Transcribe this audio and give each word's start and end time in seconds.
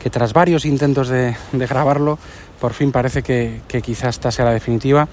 que 0.00 0.10
tras 0.10 0.32
varios 0.32 0.64
intentos 0.64 1.08
de, 1.08 1.36
grabarlo, 1.52 2.18
por 2.60 2.72
fin 2.72 2.90
parece 2.90 3.22
que, 3.22 3.60
que 3.68 3.82
quizás 3.82 4.16
esta 4.16 4.32
sea 4.32 4.46
la 4.46 4.52
definitiva. 4.52 5.06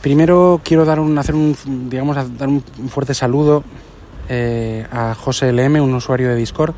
Primero 0.00 0.60
quiero 0.64 0.84
dar 0.84 0.98
un, 0.98 1.16
hacer 1.18 1.34
un, 1.34 1.56
digamos, 1.88 2.16
dar 2.38 2.48
un 2.48 2.62
fuerte 2.88 3.14
saludo 3.14 3.62
eh, 4.28 4.86
a 4.90 5.14
José 5.14 5.52
LM, 5.52 5.80
un 5.80 5.94
usuario 5.94 6.28
de 6.28 6.36
Discord, 6.36 6.74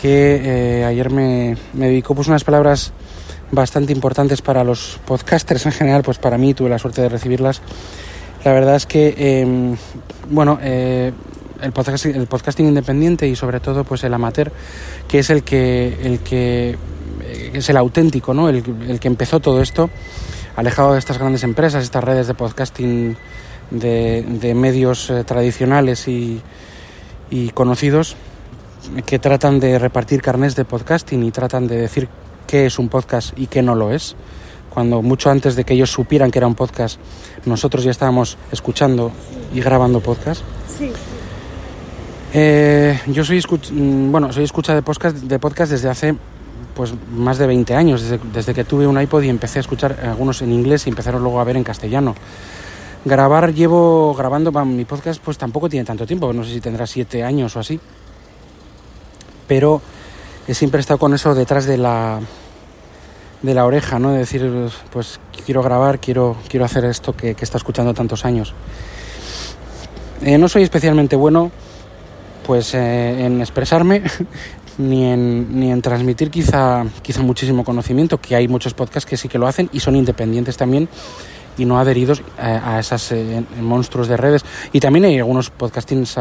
que 0.00 0.40
eh, 0.80 0.84
ayer 0.84 1.10
me, 1.10 1.56
dedicó 1.72 2.14
pues, 2.14 2.28
unas 2.28 2.44
palabras 2.44 2.92
bastante 3.50 3.92
importantes 3.92 4.42
para 4.42 4.64
los 4.64 5.00
podcasters 5.06 5.66
en 5.66 5.72
general, 5.72 6.02
pues 6.02 6.18
para 6.18 6.38
mí 6.38 6.54
tuve 6.54 6.70
la 6.70 6.78
suerte 6.78 7.02
de 7.02 7.08
recibirlas. 7.08 7.60
La 8.44 8.52
verdad 8.52 8.76
es 8.76 8.86
que, 8.86 9.14
eh, 9.16 9.76
bueno, 10.30 10.58
el, 11.60 11.72
podcasting, 11.72 12.14
el 12.14 12.26
podcasting 12.26 12.66
independiente 12.66 13.28
y 13.28 13.36
sobre 13.36 13.60
todo 13.60 13.84
pues 13.84 14.04
el 14.04 14.14
amateur, 14.14 14.52
que 15.06 15.18
es 15.18 15.30
el 15.30 15.42
que, 15.42 15.98
el 16.02 16.20
que 16.20 16.76
es 17.52 17.68
el 17.68 17.76
auténtico, 17.76 18.34
¿no? 18.34 18.48
el, 18.48 18.62
que 18.62 19.08
empezó 19.08 19.40
todo 19.40 19.60
esto, 19.62 19.90
alejado 20.56 20.92
de 20.92 20.98
estas 20.98 21.18
grandes 21.18 21.42
empresas, 21.42 21.84
estas 21.84 22.04
redes 22.04 22.26
de 22.26 22.34
podcasting 22.34 23.16
de, 23.70 24.22
de 24.22 24.54
medios 24.54 25.10
eh, 25.10 25.24
tradicionales 25.24 26.08
y, 26.08 26.40
y, 27.30 27.50
conocidos 27.50 28.16
que 29.04 29.18
tratan 29.18 29.60
de 29.60 29.78
repartir 29.78 30.22
carnés 30.22 30.56
de 30.56 30.64
podcasting 30.64 31.22
y 31.24 31.30
tratan 31.30 31.66
de 31.66 31.76
decir 31.76 32.08
qué 32.46 32.66
es 32.66 32.78
un 32.78 32.88
podcast 32.88 33.38
y 33.38 33.46
qué 33.46 33.60
no 33.62 33.74
lo 33.74 33.92
es. 33.92 34.16
Cuando 34.70 35.02
mucho 35.02 35.30
antes 35.30 35.56
de 35.56 35.64
que 35.64 35.74
ellos 35.74 35.90
supieran 35.90 36.30
que 36.30 36.38
era 36.38 36.46
un 36.46 36.54
podcast, 36.54 36.98
nosotros 37.44 37.84
ya 37.84 37.90
estábamos 37.90 38.38
escuchando 38.52 39.12
y 39.52 39.60
grabando 39.60 40.00
podcast. 40.00 40.42
Sí. 40.78 40.92
Eh, 42.32 43.00
yo 43.06 43.24
soy, 43.24 43.38
escuch 43.38 43.70
bueno, 43.70 44.32
soy 44.32 44.44
escucha 44.44 44.74
de 44.74 44.82
podcast, 44.82 45.16
de 45.16 45.38
podcast 45.38 45.72
desde 45.72 45.88
hace 45.88 46.14
pues 46.74 46.92
más 47.10 47.38
de 47.38 47.46
20 47.46 47.74
años, 47.74 48.02
desde, 48.02 48.20
desde, 48.32 48.54
que 48.54 48.64
tuve 48.64 48.86
un 48.86 49.00
iPod 49.00 49.22
y 49.22 49.28
empecé 49.28 49.58
a 49.58 49.60
escuchar 49.60 49.98
algunos 50.02 50.42
en 50.42 50.52
inglés 50.52 50.86
y 50.86 50.90
empezaron 50.90 51.22
luego 51.22 51.40
a 51.40 51.44
ver 51.44 51.56
en 51.56 51.64
castellano. 51.64 52.14
Grabar, 53.04 53.54
llevo 53.54 54.14
grabando, 54.14 54.52
mi 54.64 54.84
podcast 54.84 55.20
pues 55.24 55.38
tampoco 55.38 55.68
tiene 55.68 55.84
tanto 55.84 56.06
tiempo, 56.06 56.32
no 56.32 56.44
sé 56.44 56.52
si 56.52 56.60
tendrá 56.60 56.86
7 56.86 57.24
años 57.24 57.56
o 57.56 57.60
así, 57.60 57.80
pero 59.46 59.80
he 60.46 60.54
siempre 60.54 60.80
estado 60.80 60.98
con 60.98 61.14
eso 61.14 61.34
detrás 61.34 61.64
de 61.64 61.78
la, 61.78 62.20
de 63.42 63.54
la 63.54 63.64
oreja, 63.64 63.98
¿no? 63.98 64.12
De 64.12 64.18
decir, 64.18 64.48
pues 64.92 65.18
quiero 65.44 65.62
grabar, 65.62 65.98
quiero, 65.98 66.36
quiero 66.48 66.64
hacer 66.64 66.84
esto 66.84 67.16
que, 67.16 67.30
estado 67.30 67.58
escuchando 67.58 67.94
tantos 67.94 68.24
años. 68.24 68.54
Eh, 70.22 70.38
no 70.38 70.48
soy 70.48 70.62
especialmente 70.62 71.16
bueno 71.16 71.50
pues 72.48 72.72
eh, 72.72 73.26
en 73.26 73.42
expresarme 73.42 74.02
ni 74.78 75.04
en, 75.04 75.60
ni 75.60 75.70
en 75.70 75.82
transmitir 75.82 76.30
quizá, 76.30 76.86
quizá 77.02 77.20
muchísimo 77.20 77.62
conocimiento, 77.62 78.18
que 78.18 78.34
hay 78.34 78.48
muchos 78.48 78.72
podcasts 78.72 79.04
que 79.04 79.18
sí 79.18 79.28
que 79.28 79.38
lo 79.38 79.46
hacen 79.46 79.68
y 79.70 79.80
son 79.80 79.96
independientes 79.96 80.56
también 80.56 80.88
y 81.58 81.66
no 81.66 81.78
adheridos 81.78 82.22
a, 82.38 82.76
a 82.76 82.80
esos 82.80 83.12
eh, 83.12 83.44
monstruos 83.60 84.08
de 84.08 84.16
redes. 84.16 84.46
Y 84.72 84.80
también 84.80 85.04
hay 85.04 85.18
algunos 85.18 85.50
podcastings, 85.50 86.16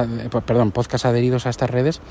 perdón, 0.46 0.72
podcasts 0.72 1.06
adheridos 1.06 1.46
a 1.46 1.50
estas 1.50 1.70
redes 1.70 2.02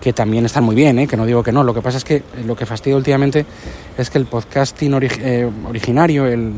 que 0.00 0.12
también 0.12 0.44
están 0.44 0.64
muy 0.64 0.74
bien, 0.74 0.98
¿eh? 0.98 1.06
que 1.06 1.16
no 1.16 1.24
digo 1.24 1.44
que 1.44 1.52
no. 1.52 1.62
Lo 1.62 1.72
que 1.72 1.80
pasa 1.80 1.98
es 1.98 2.04
que 2.04 2.24
lo 2.44 2.56
que 2.56 2.66
fastidia 2.66 2.96
últimamente 2.96 3.46
es 3.96 4.10
que 4.10 4.18
el 4.18 4.26
podcasting 4.26 4.98
eh, 5.00 5.48
originario, 5.68 6.26
el, 6.26 6.54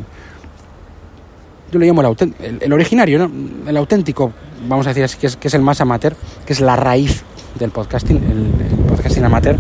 yo 1.71 1.79
le 1.79 1.87
llamo 1.87 2.01
el, 2.01 2.35
el, 2.41 2.59
el, 2.63 2.73
originario, 2.73 3.19
¿no? 3.19 3.69
el 3.69 3.77
auténtico, 3.77 4.33
vamos 4.67 4.87
a 4.87 4.91
decir 4.91 5.05
así, 5.05 5.19
que 5.19 5.27
es, 5.27 5.37
que 5.37 5.49
es 5.49 5.55
el 5.55 5.63
más 5.63 5.81
amateur, 5.81 6.15
que 6.45 6.53
es 6.53 6.61
la 6.61 6.77
raíz 6.77 7.25
del 7.59 7.71
podcasting, 7.71 8.17
el, 8.17 8.79
el, 8.79 8.85
podcasting 8.87 9.25
amateur, 9.25 9.57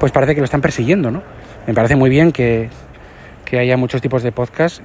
pues 0.00 0.12
parece 0.12 0.34
que 0.34 0.40
lo 0.40 0.44
están 0.44 0.60
persiguiendo, 0.60 1.10
¿no? 1.10 1.22
Me 1.66 1.74
parece 1.74 1.96
muy 1.96 2.10
bien 2.10 2.32
que, 2.32 2.70
que 3.44 3.58
haya 3.58 3.76
muchos 3.76 4.00
tipos 4.00 4.22
de 4.22 4.32
podcasts, 4.32 4.82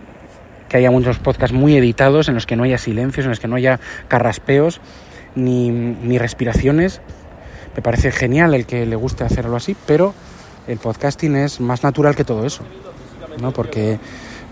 que 0.70 0.78
haya 0.78 0.92
muchos 0.92 1.20
podcasts 1.20 1.56
muy 1.56 1.78
editados 1.78 2.28
en 2.30 2.36
los 2.36 2.46
que 2.46 2.56
no 2.56 2.64
haya 2.64 2.78
silencios, 2.78 3.26
en 3.26 3.30
los 3.30 3.40
que 3.40 3.48
no 3.48 3.56
haya 3.56 3.80
carraspeos 4.08 4.82
ni, 5.36 5.70
ni 5.70 6.18
respiraciones. 6.18 7.02
Me 7.76 7.82
parece 7.82 8.12
genial 8.12 8.54
el 8.54 8.66
que 8.66 8.86
le 8.86 8.96
guste 8.96 9.24
hacerlo 9.24 9.56
así, 9.56 9.76
pero 9.86 10.14
el 10.68 10.78
podcasting 10.78 11.36
es 11.36 11.60
más 11.60 11.84
natural 11.84 12.16
que 12.16 12.24
todo 12.24 12.46
eso, 12.46 12.64
¿no? 13.42 13.52
Porque, 13.52 14.00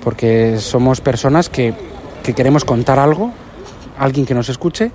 porque 0.03 0.57
somos 0.59 1.01
personas 1.01 1.49
que, 1.49 1.73
que 2.23 2.33
queremos 2.33 2.65
contar 2.65 2.99
algo, 2.99 3.31
alguien 4.01 4.25
que 4.25 4.33
nos 4.33 4.49
escuche, 4.49 4.91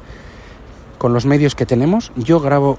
con 0.98 1.12
los 1.12 1.26
medios 1.26 1.54
que 1.54 1.64
tenemos. 1.64 2.10
Yo 2.16 2.40
grabo 2.40 2.78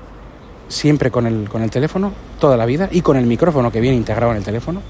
siempre 0.68 1.10
con 1.10 1.26
el, 1.26 1.48
con 1.48 1.62
el 1.62 1.72
teléfono, 1.72 2.12
toda 2.40 2.58
la 2.58 2.66
vida, 2.66 2.90
y 2.92 3.02
con 3.02 3.16
el 3.16 3.26
micrófono 3.26 3.72
que 3.72 3.80
viene 3.80 3.96
integrado 3.96 4.32
en 4.32 4.38
el 4.38 4.44
teléfono. 4.44 4.82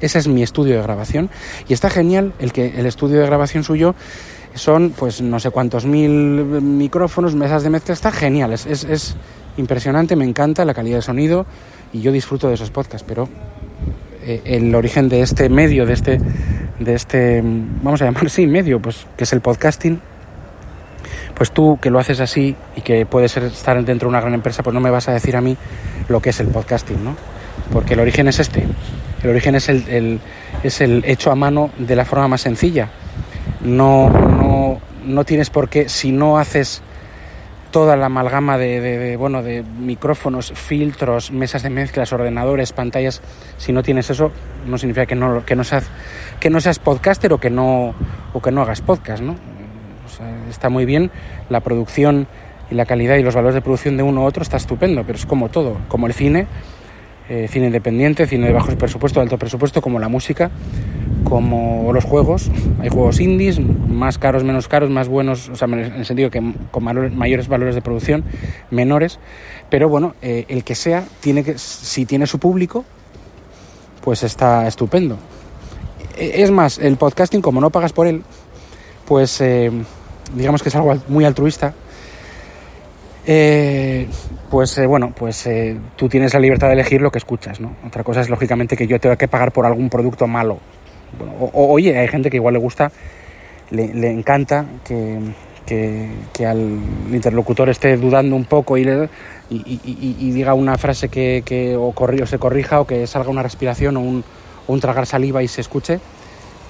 Ese 0.00 0.18
es 0.18 0.28
mi 0.28 0.42
estudio 0.42 0.76
de 0.76 0.82
grabación. 0.82 1.28
Y 1.68 1.74
está 1.74 1.90
genial 1.90 2.32
el 2.38 2.52
que 2.52 2.80
el 2.80 2.86
estudio 2.86 3.20
de 3.20 3.26
grabación 3.26 3.64
suyo 3.64 3.94
son, 4.54 4.90
pues, 4.90 5.20
no 5.20 5.38
sé 5.40 5.50
cuántos 5.50 5.84
mil 5.84 6.10
micrófonos, 6.10 7.34
mesas 7.34 7.62
de 7.62 7.70
mezcla. 7.70 7.92
Está 7.92 8.10
genial, 8.10 8.52
es, 8.52 8.64
es, 8.64 8.84
es 8.84 9.16
impresionante, 9.58 10.16
me 10.16 10.24
encanta 10.24 10.64
la 10.64 10.72
calidad 10.72 10.96
de 10.96 11.02
sonido 11.02 11.44
y 11.92 12.00
yo 12.00 12.12
disfruto 12.12 12.48
de 12.48 12.54
esos 12.54 12.70
podcasts, 12.70 13.04
pero 13.06 13.28
eh, 14.24 14.40
el 14.44 14.74
origen 14.74 15.10
de 15.10 15.20
este 15.20 15.48
medio, 15.50 15.84
de 15.84 15.92
este, 15.92 16.18
de 16.78 16.94
este, 16.94 17.42
vamos 17.42 18.00
a 18.00 18.06
llamar 18.06 18.30
sí, 18.30 18.46
medio, 18.46 18.80
pues, 18.80 19.06
que 19.16 19.24
es 19.24 19.32
el 19.32 19.40
podcasting, 19.40 20.00
pues 21.42 21.50
tú 21.50 21.76
que 21.82 21.90
lo 21.90 21.98
haces 21.98 22.20
así 22.20 22.54
y 22.76 22.82
que 22.82 23.04
puedes 23.04 23.36
estar 23.36 23.84
dentro 23.84 24.06
de 24.06 24.10
una 24.10 24.20
gran 24.20 24.32
empresa, 24.32 24.62
pues 24.62 24.72
no 24.72 24.78
me 24.78 24.90
vas 24.90 25.08
a 25.08 25.12
decir 25.12 25.34
a 25.34 25.40
mí 25.40 25.56
lo 26.06 26.22
que 26.22 26.30
es 26.30 26.38
el 26.38 26.46
podcasting, 26.46 27.02
¿no? 27.02 27.16
Porque 27.72 27.94
el 27.94 27.98
origen 27.98 28.28
es 28.28 28.38
este. 28.38 28.64
El 29.24 29.30
origen 29.30 29.56
es 29.56 29.68
el, 29.68 30.20
es 30.62 30.80
el 30.80 31.02
hecho 31.04 31.32
a 31.32 31.34
mano 31.34 31.70
de 31.78 31.96
la 31.96 32.04
forma 32.04 32.28
más 32.28 32.42
sencilla. 32.42 32.90
No, 33.60 34.08
no, 34.08 34.80
no 35.04 35.24
tienes 35.24 35.50
por 35.50 35.68
qué, 35.68 35.88
si 35.88 36.12
no 36.12 36.38
haces 36.38 36.80
toda 37.72 37.96
la 37.96 38.06
amalgama 38.06 38.56
de, 38.56 38.80
de, 38.80 38.98
de, 38.98 39.16
bueno, 39.16 39.42
de 39.42 39.64
micrófonos, 39.64 40.52
filtros, 40.52 41.32
mesas 41.32 41.64
de 41.64 41.70
mezclas, 41.70 42.12
ordenadores, 42.12 42.72
pantallas, 42.72 43.20
si 43.56 43.72
no 43.72 43.82
tienes 43.82 44.08
eso, 44.10 44.30
no 44.64 44.78
significa 44.78 45.06
que 45.06 45.16
no, 45.16 45.44
que 45.44 45.56
no, 45.56 45.64
seas, 45.64 45.86
que 46.38 46.50
no 46.50 46.60
seas 46.60 46.78
podcaster 46.78 47.32
o 47.32 47.38
que 47.38 47.50
no, 47.50 47.96
o 48.32 48.40
que 48.40 48.52
no 48.52 48.62
hagas 48.62 48.80
podcast, 48.80 49.24
¿no? 49.24 49.34
Está 50.48 50.68
muy 50.68 50.84
bien 50.84 51.10
la 51.48 51.60
producción 51.60 52.26
y 52.70 52.74
la 52.74 52.86
calidad 52.86 53.16
y 53.16 53.22
los 53.22 53.34
valores 53.34 53.54
de 53.54 53.60
producción 53.60 53.96
de 53.96 54.02
uno 54.02 54.22
u 54.22 54.24
otro 54.24 54.42
está 54.42 54.56
estupendo, 54.56 55.04
pero 55.04 55.18
es 55.18 55.26
como 55.26 55.48
todo, 55.48 55.76
como 55.88 56.06
el 56.06 56.14
cine, 56.14 56.46
eh, 57.28 57.46
cine 57.48 57.66
independiente, 57.66 58.26
cine 58.26 58.46
de 58.46 58.52
bajo 58.52 58.76
presupuesto, 58.76 59.20
alto 59.20 59.38
presupuesto, 59.38 59.80
como 59.80 59.98
la 59.98 60.08
música, 60.08 60.50
como 61.24 61.92
los 61.92 62.04
juegos. 62.04 62.50
Hay 62.80 62.88
juegos 62.88 63.20
indies, 63.20 63.60
más 63.60 64.18
caros, 64.18 64.44
menos 64.44 64.68
caros, 64.68 64.90
más 64.90 65.08
buenos, 65.08 65.48
o 65.48 65.54
sea, 65.54 65.68
en 65.68 65.78
el 65.78 66.04
sentido 66.04 66.30
que 66.30 66.42
con 66.70 66.84
mayores 67.16 67.48
valores 67.48 67.74
de 67.74 67.82
producción, 67.82 68.24
menores. 68.70 69.18
Pero 69.70 69.88
bueno, 69.88 70.14
eh, 70.22 70.44
el 70.48 70.64
que 70.64 70.74
sea, 70.74 71.04
tiene 71.20 71.44
que, 71.44 71.58
si 71.58 72.06
tiene 72.06 72.26
su 72.26 72.38
público, 72.38 72.84
pues 74.02 74.22
está 74.22 74.66
estupendo. 74.66 75.18
Es 76.18 76.50
más, 76.50 76.78
el 76.78 76.96
podcasting, 76.96 77.40
como 77.40 77.60
no 77.60 77.70
pagas 77.70 77.92
por 77.92 78.06
él, 78.06 78.22
pues 79.06 79.40
eh, 79.40 79.70
digamos 80.34 80.62
que 80.62 80.68
es 80.68 80.76
algo 80.76 80.96
muy 81.08 81.24
altruista. 81.24 81.74
Eh, 83.24 84.08
pues 84.50 84.76
eh, 84.78 84.86
bueno, 84.86 85.12
pues 85.16 85.46
eh, 85.46 85.76
tú 85.96 86.08
tienes 86.08 86.34
la 86.34 86.40
libertad 86.40 86.66
de 86.68 86.74
elegir 86.74 87.00
lo 87.00 87.10
que 87.10 87.18
escuchas, 87.18 87.60
¿no? 87.60 87.76
Otra 87.86 88.02
cosa 88.02 88.20
es 88.20 88.28
lógicamente 88.28 88.76
que 88.76 88.86
yo 88.86 88.98
tenga 88.98 89.16
que 89.16 89.28
pagar 89.28 89.52
por 89.52 89.64
algún 89.64 89.88
producto 89.88 90.26
malo. 90.26 90.58
O, 91.38 91.72
oye, 91.72 91.96
hay 91.98 92.08
gente 92.08 92.30
que 92.30 92.38
igual 92.38 92.54
le 92.54 92.60
gusta, 92.60 92.90
le, 93.70 94.10
encanta 94.10 94.64
que, 94.84 95.18
que, 95.66 96.08
que, 96.32 96.46
al 96.46 96.78
interlocutor 97.12 97.68
esté 97.68 97.96
dudando 97.98 98.34
un 98.34 98.46
poco 98.46 98.78
y 98.78 98.84
diga 99.50 100.54
una 100.54 100.78
frase 100.78 101.10
que, 101.10 101.42
que 101.44 101.76
o, 101.76 101.92
corri, 101.92 102.22
o, 102.22 102.26
se 102.26 102.38
corrija 102.38 102.80
o 102.80 102.86
que 102.86 103.06
salga 103.06 103.28
una 103.28 103.42
respiración 103.42 103.98
o 103.98 104.00
un, 104.00 104.24
o 104.66 104.72
un 104.72 104.80
tragar 104.80 105.06
saliva 105.06 105.42
y 105.42 105.48
se 105.48 105.60
escuche. 105.60 106.00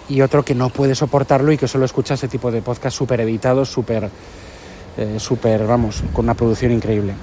Y 0.08 0.20
otro 0.20 0.44
que 0.44 0.54
no 0.54 0.69
puede 0.70 0.94
soportarlo 0.94 1.52
y 1.52 1.58
que 1.58 1.69
solo 1.69 1.84
escucha 1.84 2.14
ese 2.14 2.28
tipo 2.28 2.50
de 2.50 2.62
podcast 2.62 2.96
súper 2.96 3.20
editados, 3.20 3.70
súper, 3.70 4.10
eh, 4.96 5.16
súper, 5.19 5.66
vamos, 5.66 6.02
con 6.12 6.26
una 6.26 6.34
producción 6.34 6.72
increíble. 6.72 7.14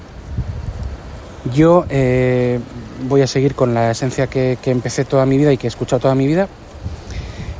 Yo 1.53 1.85
eh, 1.89 2.59
voy 3.07 3.21
a 3.21 3.27
seguir 3.27 3.55
con 3.55 3.73
la 3.73 3.91
esencia 3.91 4.27
que, 4.27 4.57
que, 4.61 4.71
empecé 4.71 5.05
toda 5.05 5.25
mi 5.25 5.37
vida 5.37 5.53
y 5.53 5.57
que 5.57 5.67
he 5.67 5.69
escuchado 5.69 5.99
toda 5.99 6.15
mi 6.15 6.27
vida. 6.27 6.47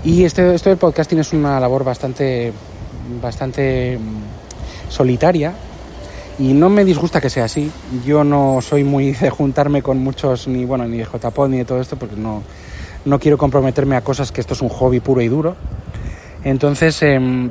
Y 0.04 0.24
este, 0.24 0.54
esto 0.54 0.69
del 0.69 0.77
podcasting 0.77 1.19
es 1.19 1.33
una 1.33 1.60
labor 1.60 1.83
bastante, 1.83 2.54
bastante 3.22 3.98
mm, 3.98 4.92
solitaria. 4.92 5.54
Y 6.39 6.54
no 6.54 6.69
me 6.69 6.86
disgusta 6.86 7.19
que 7.19 7.30
sea 7.30 7.45
así. 7.45 7.69
Yo 8.06 8.24
no 8.24 8.60
soy 8.62 8.86
muy 8.86 9.12
de 9.12 9.30
juntarme 9.30 9.81
con 9.81 9.98
muchos, 9.98 10.48
ni 10.48 10.63
bueno, 10.63 10.88
ni 10.88 10.98
de 10.98 11.06
JPod 11.06 11.50
ni 11.50 11.57
de 11.57 11.65
todo 11.65 11.81
esto, 11.81 11.98
porque 11.98 12.15
no, 12.15 12.44
no 13.06 13.19
quiero 13.19 13.38
comprometerme 13.38 13.96
a 13.96 14.01
cosas 14.01 14.31
que 14.31 14.42
esto 14.42 14.54
es 14.54 14.62
un 14.62 14.69
hobby 14.69 15.00
puro 15.00 15.22
y 15.22 15.28
duro. 15.28 15.56
Entonces, 16.44 17.01
eh, 17.01 17.50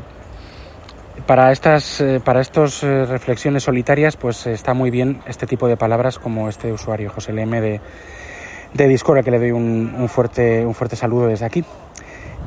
para 1.29 1.53
estas 1.53 2.01
eh, 2.01 2.21
para 2.25 2.41
estos 2.41 2.83
eh, 2.83 3.05
reflexiones 3.05 3.65
solitarias 3.65 4.17
pues 4.17 4.47
está 4.47 4.73
muy 4.73 4.91
bien 4.91 5.21
este 5.27 5.47
tipo 5.47 5.69
de 5.69 5.77
palabras 5.77 6.19
como 6.19 6.49
este 6.49 6.73
usuario 6.73 7.11
José 7.11 7.35
LM 7.35 7.51
de, 7.61 7.81
de 8.73 8.89
Discord 8.89 9.23
que 9.23 9.31
le 9.31 9.39
doy 9.39 9.51
un, 9.51 9.95
un, 9.99 10.09
fuerte 10.09 10.65
un 10.65 10.75
fuerte 10.75 10.97
saludo 10.97 11.27
desde 11.27 11.45
aquí 11.45 11.65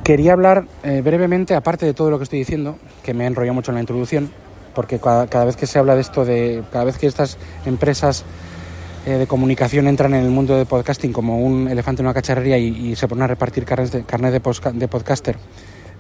quería 0.04 0.34
hablar 0.34 0.66
eh, 0.84 1.02
brevemente 1.04 1.54
aparte 1.54 1.86
de 1.86 1.94
todo 1.94 2.10
lo 2.10 2.18
que 2.18 2.24
estoy 2.24 2.40
diciendo 2.40 2.80
que 3.04 3.14
me 3.14 3.26
he 3.26 3.28
enrollado 3.28 3.54
mucho 3.54 3.70
en 3.70 3.76
la 3.76 3.82
introducción 3.82 4.32
porque 4.74 4.98
cada, 4.98 5.28
cada, 5.28 5.46
vez 5.46 5.58
que 5.58 5.68
se 5.68 5.78
habla 5.78 5.94
de 5.94 6.02
esto 6.02 6.26
de 6.26 6.64
cada 6.72 6.86
vez 6.86 6.98
que 6.98 7.06
estas 7.06 7.38
empresas 7.68 8.26
eh, 9.06 9.12
de 9.12 9.28
comunicación 9.28 9.88
entran 9.88 10.14
en 10.14 10.24
el 10.24 10.30
mundo 10.30 10.56
de 10.56 10.66
podcasting 10.66 11.12
como 11.12 11.40
un 11.40 11.68
elefante 11.68 12.02
en 12.02 12.08
una 12.08 12.14
cacharrería 12.14 12.58
y, 12.58 12.96
se 12.96 13.08
ponen 13.08 13.24
a 13.24 13.28
repartir 13.28 13.66
carnes 13.66 13.92
de, 13.92 14.04
carnet 14.04 14.34
de, 14.34 14.88
podcaster 14.88 15.38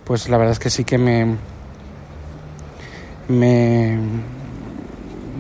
pues 0.04 0.30
la 0.30 0.38
verdad 0.38 0.54
es 0.54 0.60
que 0.60 0.70
sí 0.70 0.84
que 0.84 0.98
me 0.98 1.36
me, 3.28 3.98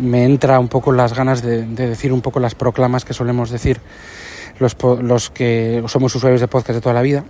me 0.01 0.25
entra 0.25 0.59
un 0.59 0.69
poco 0.69 0.91
las 0.91 1.13
ganas 1.13 1.41
de, 1.41 1.65
de, 1.65 1.87
decir 1.87 2.13
un 2.13 2.21
poco 2.21 2.39
las 2.39 2.55
proclamas 2.55 3.05
que 3.05 3.13
solemos 3.13 3.49
decir 3.49 3.81
los, 4.61 4.77
los 5.01 5.29
que 5.29 5.83
somos 5.87 6.15
usuarios 6.15 6.39
de 6.39 6.47
podcast 6.47 6.75
de 6.75 6.81
toda 6.81 6.93
la 6.93 7.01
vida. 7.01 7.25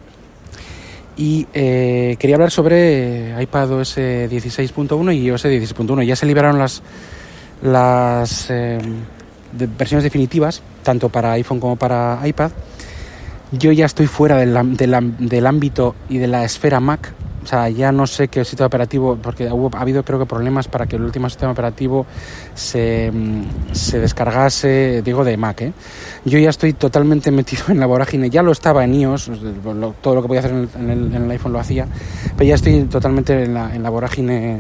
Y 1.18 1.48
eh, 1.54 2.16
quería 2.20 2.36
hablar 2.36 2.52
sobre 2.52 3.42
iPadOS 3.42 3.98
16.1 3.98 5.16
y 5.16 5.26
iOS 5.26 5.46
16.1. 5.46 6.04
Ya 6.04 6.16
se 6.16 6.26
liberaron 6.26 6.60
las, 6.60 6.82
las 7.62 8.50
eh, 8.50 8.80
de 9.52 9.68
versiones 9.68 10.04
definitivas, 10.04 10.62
tanto 10.84 11.10
para 11.10 11.34
iPhone 11.34 11.60
como 11.60 11.76
para 11.76 12.20
iPad. 12.26 12.52
Yo 13.52 13.72
ya 13.72 13.86
estoy 13.86 14.08
fuera 14.08 14.38
del, 14.38 14.78
del, 14.78 15.16
del 15.20 15.46
ámbito 15.46 15.96
y 16.10 16.18
de 16.18 16.28
la 16.28 16.46
esfera 16.46 16.80
Mac, 16.80 17.14
o 17.44 17.48
sea, 17.48 17.70
ya 17.70 17.92
no 17.92 18.06
sé 18.06 18.28
qué 18.28 18.46
sistema 18.46 18.68
operativo, 18.68 19.18
porque 19.22 19.52
hubo, 19.52 19.72
ha 19.76 19.82
habido 19.82 20.04
creo 20.04 20.20
que 20.20 20.26
problemas 20.26 20.68
para 20.68 20.86
que 20.86 20.96
el 20.96 21.02
último 21.02 21.28
sistema 21.28 21.52
operativo 21.52 22.06
se, 22.54 23.12
se 23.72 24.00
descargase, 24.00 25.02
digo 25.04 25.24
de 25.24 25.38
Mac, 25.38 25.62
¿eh? 25.62 25.74
Yo 26.24 26.38
ya 26.38 26.52
estoy 26.52 26.74
totalmente 26.74 27.32
metido 27.32 27.64
en 27.70 27.80
la 27.80 27.88
vorágine, 27.88 28.30
ya 28.30 28.44
lo 28.44 28.52
estaba 28.52 28.84
en 28.84 28.94
iOS, 28.94 29.30
lo, 29.30 29.94
todo 30.02 30.16
lo 30.16 30.22
que 30.22 30.28
podía 30.28 30.42
hacer 30.42 30.52
en 30.52 30.60
el, 30.60 30.70
en, 30.76 30.90
el, 30.90 31.16
en 31.16 31.24
el, 31.24 31.32
iPhone 31.32 31.54
lo 31.54 31.60
hacía, 31.60 31.88
pero 32.38 32.48
ya 32.48 32.56
estoy 32.56 32.84
totalmente 32.84 33.44
en 33.44 33.56
la, 33.56 33.74
en 33.74 33.82
la 33.82 33.90
vorágine 33.90 34.60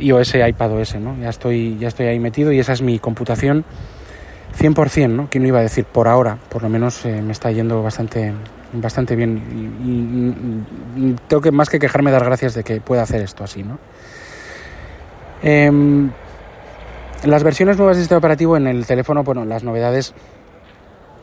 iOS, 0.00 0.34
iPadOS, 0.34 0.96
¿no? 0.96 1.16
Ya 1.20 1.30
estoy, 1.30 1.78
ya 1.78 1.88
estoy 1.88 2.06
ahí 2.06 2.18
metido 2.18 2.52
y 2.52 2.58
esa 2.58 2.74
es 2.74 2.82
mi 2.82 2.98
computación 2.98 3.64
100%, 4.58 5.08
¿no? 5.08 5.28
¿Quién 5.30 5.42
no 5.42 5.48
iba 5.48 5.58
a 5.58 5.62
decir? 5.62 5.84
Por 5.84 6.08
ahora, 6.08 6.38
por 6.48 6.62
lo 6.62 6.68
menos 6.68 7.04
eh, 7.04 7.22
me 7.22 7.32
está 7.32 7.50
yendo 7.50 7.82
bastante 7.82 8.32
bastante 8.72 9.14
bien 9.14 9.40
y, 10.96 11.02
y, 11.02 11.10
y, 11.10 11.16
tengo 11.28 11.40
que 11.40 11.52
más 11.52 11.70
que 11.70 11.78
quejarme 11.78 12.10
dar 12.10 12.24
gracias 12.24 12.54
de 12.54 12.64
que 12.64 12.80
pueda 12.80 13.02
hacer 13.02 13.22
esto 13.22 13.44
así, 13.44 13.62
¿no? 13.62 13.78
Eh, 15.42 15.70
las 17.24 17.42
versiones 17.42 17.76
nuevas 17.76 17.96
del 17.96 18.04
sistema 18.04 18.18
operativo 18.18 18.56
en 18.56 18.66
el 18.66 18.84
teléfono, 18.86 19.22
bueno, 19.22 19.44
las 19.44 19.62
novedades, 19.62 20.12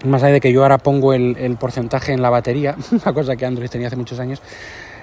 más 0.06 0.24
allá 0.24 0.34
de 0.34 0.40
que 0.40 0.52
yo 0.52 0.64
ahora 0.64 0.78
pongo 0.78 1.14
el, 1.14 1.38
el 1.38 1.58
porcentaje 1.58 2.14
en 2.14 2.22
la 2.22 2.30
batería, 2.30 2.76
una 2.92 3.14
cosa 3.14 3.36
que 3.36 3.46
Android 3.46 3.70
tenía 3.70 3.88
hace 3.88 3.98
muchos 3.98 4.20
años, 4.20 4.42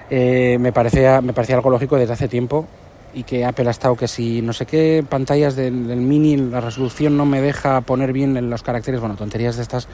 eh, 0.09 0.57
me, 0.59 0.71
parecía, 0.71 1.21
me 1.21 1.33
parecía 1.33 1.55
algo 1.55 1.69
lógico 1.69 1.95
desde 1.97 2.13
hace 2.13 2.27
tiempo 2.27 2.67
y 3.13 3.23
que 3.23 3.45
Apple 3.45 3.67
ha 3.67 3.71
estado 3.71 3.95
que 3.95 4.07
si 4.07 4.41
no 4.41 4.53
sé 4.53 4.65
qué 4.65 5.03
pantallas 5.07 5.55
del, 5.55 5.73
mini, 5.73 6.37
la 6.37 6.61
resolución 6.61 7.17
no 7.17 7.25
me 7.25 7.41
deja 7.41 7.81
poner 7.81 8.13
bien 8.13 8.49
los 8.49 8.63
caracteres, 8.63 8.99
bueno, 8.99 9.15
tonterías 9.15 9.55
de 9.55 9.63
estas 9.63 9.87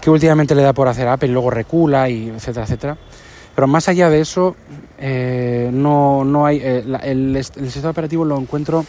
que 0.00 0.10
últimamente 0.10 0.54
le 0.54 0.62
da 0.62 0.72
por 0.72 0.88
hacer 0.88 1.08
Apple 1.08 1.28
y 1.28 1.32
luego 1.32 1.50
recula 1.50 2.08
y 2.08 2.28
etcétera, 2.28 2.64
etcétera. 2.64 2.96
Pero 3.54 3.66
más 3.66 3.88
allá 3.88 4.10
de 4.10 4.20
eso, 4.20 4.54
eh, 4.98 5.70
no, 5.72 6.24
no 6.24 6.44
hay. 6.44 6.60
Eh, 6.62 6.84
el, 7.02 7.42
sistema 7.42 7.90
operativo 7.90 8.22
lo 8.22 8.38
encuentro 8.38 8.84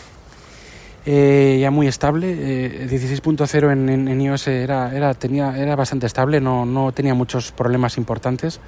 eh, 1.05 1.57
ya 1.61 1.71
muy 1.71 1.87
estable. 1.87 2.87
16.0 2.89 3.71
en, 3.71 4.09
en, 4.09 4.21
iOS 4.21 4.47
era, 4.47 4.93
era, 4.93 5.13
tenía, 5.13 5.57
era 5.57 5.77
bastante 5.77 6.05
estable, 6.05 6.41
no, 6.41 6.65
no 6.65 6.91
tenía 6.91 7.13
muchos 7.13 7.53
problemas 7.53 7.97
importantes. 7.97 8.59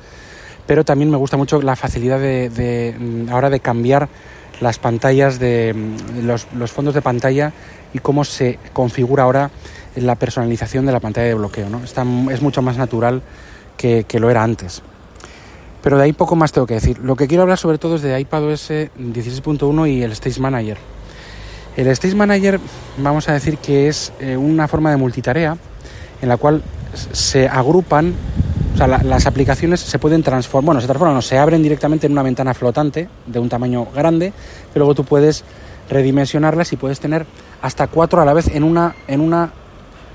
Pero 0.66 0.86
también 0.86 1.12
me 1.12 1.18
gusta 1.18 1.36
mucho 1.36 1.62
la 1.62 1.76
facilidad 1.76 2.20
de 2.20 3.28
ahora 3.30 3.50
de 3.50 3.60
cambiar 3.60 4.08
las 4.62 4.80
pantallas 4.80 5.40
de 5.40 5.76
los, 6.22 6.48
los 6.54 6.72
fondos 6.72 6.94
de 6.94 7.02
pantalla 7.02 7.54
y 7.94 8.00
cómo 8.00 8.24
se 8.24 8.60
configura 8.74 9.24
ahora 9.24 9.52
la 9.96 10.16
personalización 10.16 10.86
de 10.86 10.92
la 10.92 11.00
pantalla 11.00 11.28
de 11.28 11.34
bloqueo. 11.34 11.70
¿no? 11.70 11.82
Es 12.32 12.42
mucho 12.42 12.62
más 12.62 12.78
natural 12.78 13.22
que, 13.78 14.06
que, 14.08 14.20
lo 14.20 14.30
era 14.30 14.44
antes. 14.44 14.82
Pero 15.82 15.98
de 15.98 16.04
ahí 16.04 16.14
poco 16.14 16.36
más 16.36 16.52
tengo 16.52 16.68
que 16.68 16.76
decir. 16.76 17.00
Lo 17.00 17.16
que 17.16 17.28
quiero 17.28 17.44
hablar 17.44 17.58
sobre 17.58 17.78
todo 17.78 17.96
es 17.96 18.02
de 18.02 18.20
iPadOS 18.20 18.72
16.1 18.72 19.90
y 19.90 20.04
el 20.04 20.12
Stage 20.12 20.40
Manager. 20.40 20.78
El 21.78 21.88
Stage 21.88 22.16
Manager 22.16 22.60
vamos 22.98 23.30
a 23.30 23.34
decir 23.34 23.58
que 23.58 23.88
es 23.88 24.12
eh, 24.20 24.36
una 24.36 24.68
forma 24.68 24.92
de 24.92 24.98
multitarea 24.98 25.58
en 26.22 26.30
la 26.30 26.38
cual 26.38 26.62
se 26.94 27.48
agrupan, 27.48 28.14
sea, 28.80 28.88
la, 28.88 29.04
las 29.04 29.26
aplicaciones 29.26 29.80
se 29.80 30.00
pueden 30.00 30.24
transformar, 30.24 30.66
bueno, 30.66 30.82
se 30.82 30.88
transforman, 30.88 31.16
no, 31.16 31.22
se 31.22 31.38
abren 31.38 31.62
directamente 31.62 32.08
en 32.08 32.14
una 32.14 32.24
ventana 32.24 32.54
flotante 32.54 33.10
de 33.26 33.40
un 33.40 33.50
tamaño 33.50 33.88
grande, 33.94 34.34
pero 34.74 34.86
luego 34.86 34.96
tú 34.96 35.04
puedes 35.04 35.44
redimensionarlas 35.90 36.72
y 36.72 36.78
puedes 36.78 37.00
tener 37.00 37.26
hasta 37.62 37.88
cuatro 37.88 38.22
a 38.22 38.26
la 38.26 38.34
vez 38.34 38.48
en 38.48 38.64
una, 38.64 38.96
en 39.08 39.22
una 39.22 39.52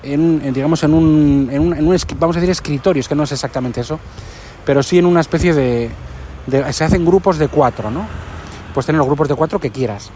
en, 0.03 0.41
en, 0.45 0.53
digamos, 0.53 0.83
en 0.83 0.95
un, 0.95 1.49
en 1.51 1.61
un, 1.61 1.73
en 1.75 1.87
un, 1.87 1.97
vamos 2.19 2.37
a 2.37 2.41
decir, 2.41 2.51
escritorio, 2.51 3.01
es 3.01 3.09
que 3.09 3.15
no 3.15 3.25
es 3.25 3.33
exactamente 3.33 3.81
eso, 3.81 3.99
pero 4.65 4.83
sí 4.83 4.99
en 4.99 5.07
una 5.07 5.21
especie 5.21 5.53
de, 5.55 5.91
de, 6.47 6.73
se 6.73 6.85
hacen 6.85 7.05
grupos 7.05 7.39
de 7.39 7.49
cuatro, 7.49 7.91
¿no? 7.91 8.07
Puedes 8.73 8.87
tener 8.87 8.99
los 8.99 9.07
grupos 9.07 9.29
de 9.29 9.35
cuatro 9.35 9.59
que 9.59 9.71
quieras. 9.71 10.11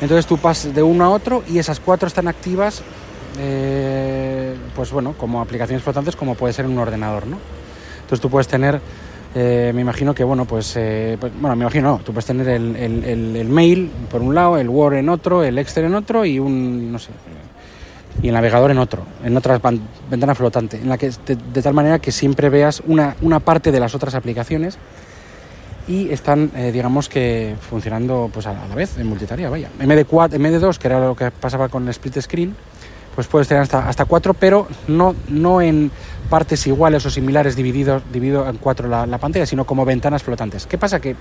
Entonces 0.00 0.26
tú 0.26 0.38
pasas 0.38 0.74
de 0.74 0.82
uno 0.82 1.04
a 1.04 1.08
otro 1.08 1.42
y 1.48 1.58
esas 1.58 1.80
cuatro 1.80 2.08
están 2.08 2.28
activas, 2.28 2.82
eh, 3.38 4.54
pues 4.74 4.90
bueno, 4.92 5.14
como 5.16 5.40
aplicaciones 5.40 5.82
flotantes, 5.82 6.16
como 6.16 6.34
puede 6.34 6.52
ser 6.52 6.64
en 6.64 6.72
un 6.72 6.78
ordenador, 6.78 7.26
¿no? 7.26 7.38
Entonces 7.96 8.20
tú 8.20 8.30
puedes 8.30 8.48
tener, 8.48 8.80
eh, 9.34 9.72
me 9.74 9.80
imagino 9.80 10.14
que, 10.14 10.24
bueno, 10.24 10.44
pues, 10.44 10.74
eh, 10.76 11.16
pues, 11.18 11.32
bueno, 11.40 11.56
me 11.56 11.64
imagino, 11.64 11.92
no, 11.92 11.98
tú 12.04 12.12
puedes 12.12 12.26
tener 12.26 12.48
el, 12.48 12.76
el, 12.76 13.48
mail 13.48 13.90
por 14.10 14.20
un 14.20 14.34
lado, 14.34 14.58
el 14.58 14.68
Word 14.68 14.94
en 14.94 15.08
otro, 15.08 15.42
el 15.42 15.58
Excel 15.58 15.84
en 15.84 15.94
otro 15.94 16.24
y 16.24 16.38
un, 16.38 16.92
no 16.92 16.98
sé, 16.98 17.10
y 18.22 18.28
el 18.28 18.34
navegador 18.34 18.70
en 18.70 18.78
otro, 18.78 19.04
en 19.24 19.36
otra 19.36 19.60
ventana 20.10 20.34
flotante, 20.34 20.76
en 20.76 20.88
la 20.88 20.98
que 20.98 21.10
de, 21.26 21.62
tal 21.62 21.74
manera 21.74 21.98
que 21.98 22.12
siempre 22.12 22.48
veas 22.48 22.82
una, 22.86 23.16
una, 23.22 23.40
parte 23.40 23.72
de 23.72 23.80
las 23.80 23.94
otras 23.94 24.14
aplicaciones 24.14 24.78
y 25.86 26.10
están, 26.10 26.50
eh, 26.56 26.70
digamos 26.72 27.08
que 27.08 27.56
funcionando 27.60 28.30
pues 28.32 28.46
a 28.46 28.52
la 28.52 28.74
vez 28.74 28.96
en 28.98 29.06
multitarea, 29.06 29.50
vaya. 29.50 29.68
En 29.78 29.88
vez 29.88 29.98
de 29.98 30.04
cuatro, 30.04 30.36
en 30.36 30.42
vez 30.42 30.52
de 30.52 30.58
dos, 30.58 30.78
que 30.78 30.88
era 30.88 31.00
lo 31.00 31.14
que 31.14 31.30
pasaba 31.30 31.68
con 31.68 31.84
el 31.84 31.90
split 31.90 32.20
screen, 32.20 32.56
pues 33.14 33.26
puedes 33.26 33.48
tener 33.48 33.62
hasta, 33.62 33.88
hasta 33.88 34.04
cuatro, 34.04 34.34
pero 34.34 34.66
no, 34.88 35.14
no 35.28 35.60
en 35.60 35.90
partes 36.28 36.66
iguales 36.66 37.04
o 37.06 37.10
similares 37.10 37.54
divididos 37.54 38.02
dividido 38.12 38.48
en 38.48 38.56
cuatro 38.56 38.88
la, 38.88 39.06
la 39.06 39.18
pantalla, 39.18 39.46
sino 39.46 39.64
como 39.64 39.84
ventanas 39.84 40.22
flotantes. 40.22 40.66
¿Qué 40.66 40.78
pasa? 40.78 41.00
Que 41.00 41.14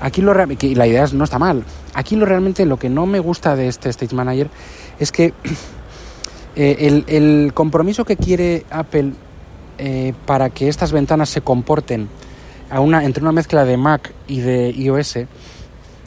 aquí 0.00 0.22
lo 0.22 0.32
que 0.56 0.74
la 0.74 0.86
idea 0.86 1.06
no 1.12 1.24
está 1.24 1.38
mal. 1.38 1.64
Aquí 1.94 2.16
lo 2.16 2.26
realmente 2.26 2.64
lo 2.66 2.78
que 2.78 2.88
no 2.88 3.06
me 3.06 3.18
gusta 3.18 3.56
de 3.56 3.68
este 3.68 3.88
Stage 3.90 4.14
Manager 4.14 4.48
es 4.98 5.12
que 5.12 5.32
eh, 6.56 6.76
el, 6.80 7.04
el, 7.08 7.52
compromiso 7.54 8.04
que 8.04 8.16
quiere 8.16 8.64
Apple 8.70 9.12
eh, 9.78 10.12
para 10.26 10.50
que 10.50 10.68
estas 10.68 10.92
ventanas 10.92 11.28
se 11.28 11.40
comporten 11.40 12.08
a 12.70 12.80
una, 12.80 13.04
entre 13.04 13.22
una 13.22 13.32
mezcla 13.32 13.64
de 13.64 13.76
Mac 13.76 14.12
y 14.26 14.40
de 14.40 14.70
iOS 14.70 15.20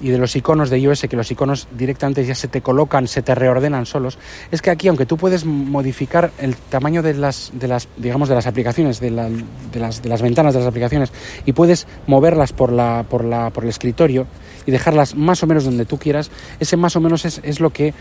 y 0.02 0.10
de 0.10 0.18
los 0.18 0.36
iconos 0.36 0.70
de 0.70 0.80
iOS, 0.80 1.02
que 1.10 1.16
los 1.16 1.30
iconos 1.32 1.68
directamente 1.78 2.26
ya 2.26 2.36
se 2.36 2.48
te 2.48 2.62
colocan, 2.62 3.08
se 3.08 3.22
te 3.22 3.36
reordenan 3.36 3.86
solos, 3.86 4.18
es 4.52 4.62
que 4.62 4.70
aquí, 4.70 4.88
aunque 4.88 5.06
tú 5.06 5.18
puedes 5.18 5.46
modificar 5.46 6.32
el 6.40 6.56
tamaño 6.56 7.02
de 7.02 7.14
las, 7.14 7.52
de 7.54 7.68
las 7.68 7.88
digamos, 7.98 8.30
de 8.30 8.36
las 8.36 8.48
aplicaciones, 8.48 9.00
de, 9.00 9.12
de, 9.12 9.80
las, 9.80 10.02
de 10.02 10.10
las 10.10 10.22
ventanas 10.22 10.54
de 10.54 10.60
las 10.60 10.68
aplicaciones, 10.68 11.12
y 11.46 11.54
puedes 11.54 11.88
moverlas 12.08 12.54
por, 12.54 12.72
la, 12.72 13.06
por, 13.08 13.24
la, 13.24 13.52
por 13.52 13.64
el 13.64 13.70
escritorio 13.70 14.28
y 14.66 14.72
dejarlas 14.72 15.16
más 15.16 15.44
o 15.44 15.48
menos 15.48 15.64
donde 15.64 15.86
tú 15.86 15.98
quieras, 15.98 16.32
ese 16.60 16.78
más 16.78 16.96
o 16.96 17.02
menos 17.02 17.26
es, 17.26 17.40
es 17.44 17.60
lo 17.60 17.70
que 17.70 17.94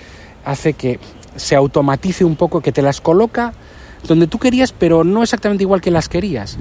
hace 0.45 0.73
que 0.73 0.99
se 1.37 1.55
automatice 1.55 2.25
un 2.25 2.37
poco, 2.37 2.61
que 2.61 2.73
te 2.73 2.83
las 2.83 3.01
coloca 3.01 3.53
donde 4.07 4.27
tú 4.27 4.39
querías, 4.39 4.73
pero 4.73 5.05
no 5.05 5.23
exactamente 5.23 5.65
igual 5.65 5.81
que 5.81 5.91
las 5.91 6.09
querías. 6.09 6.57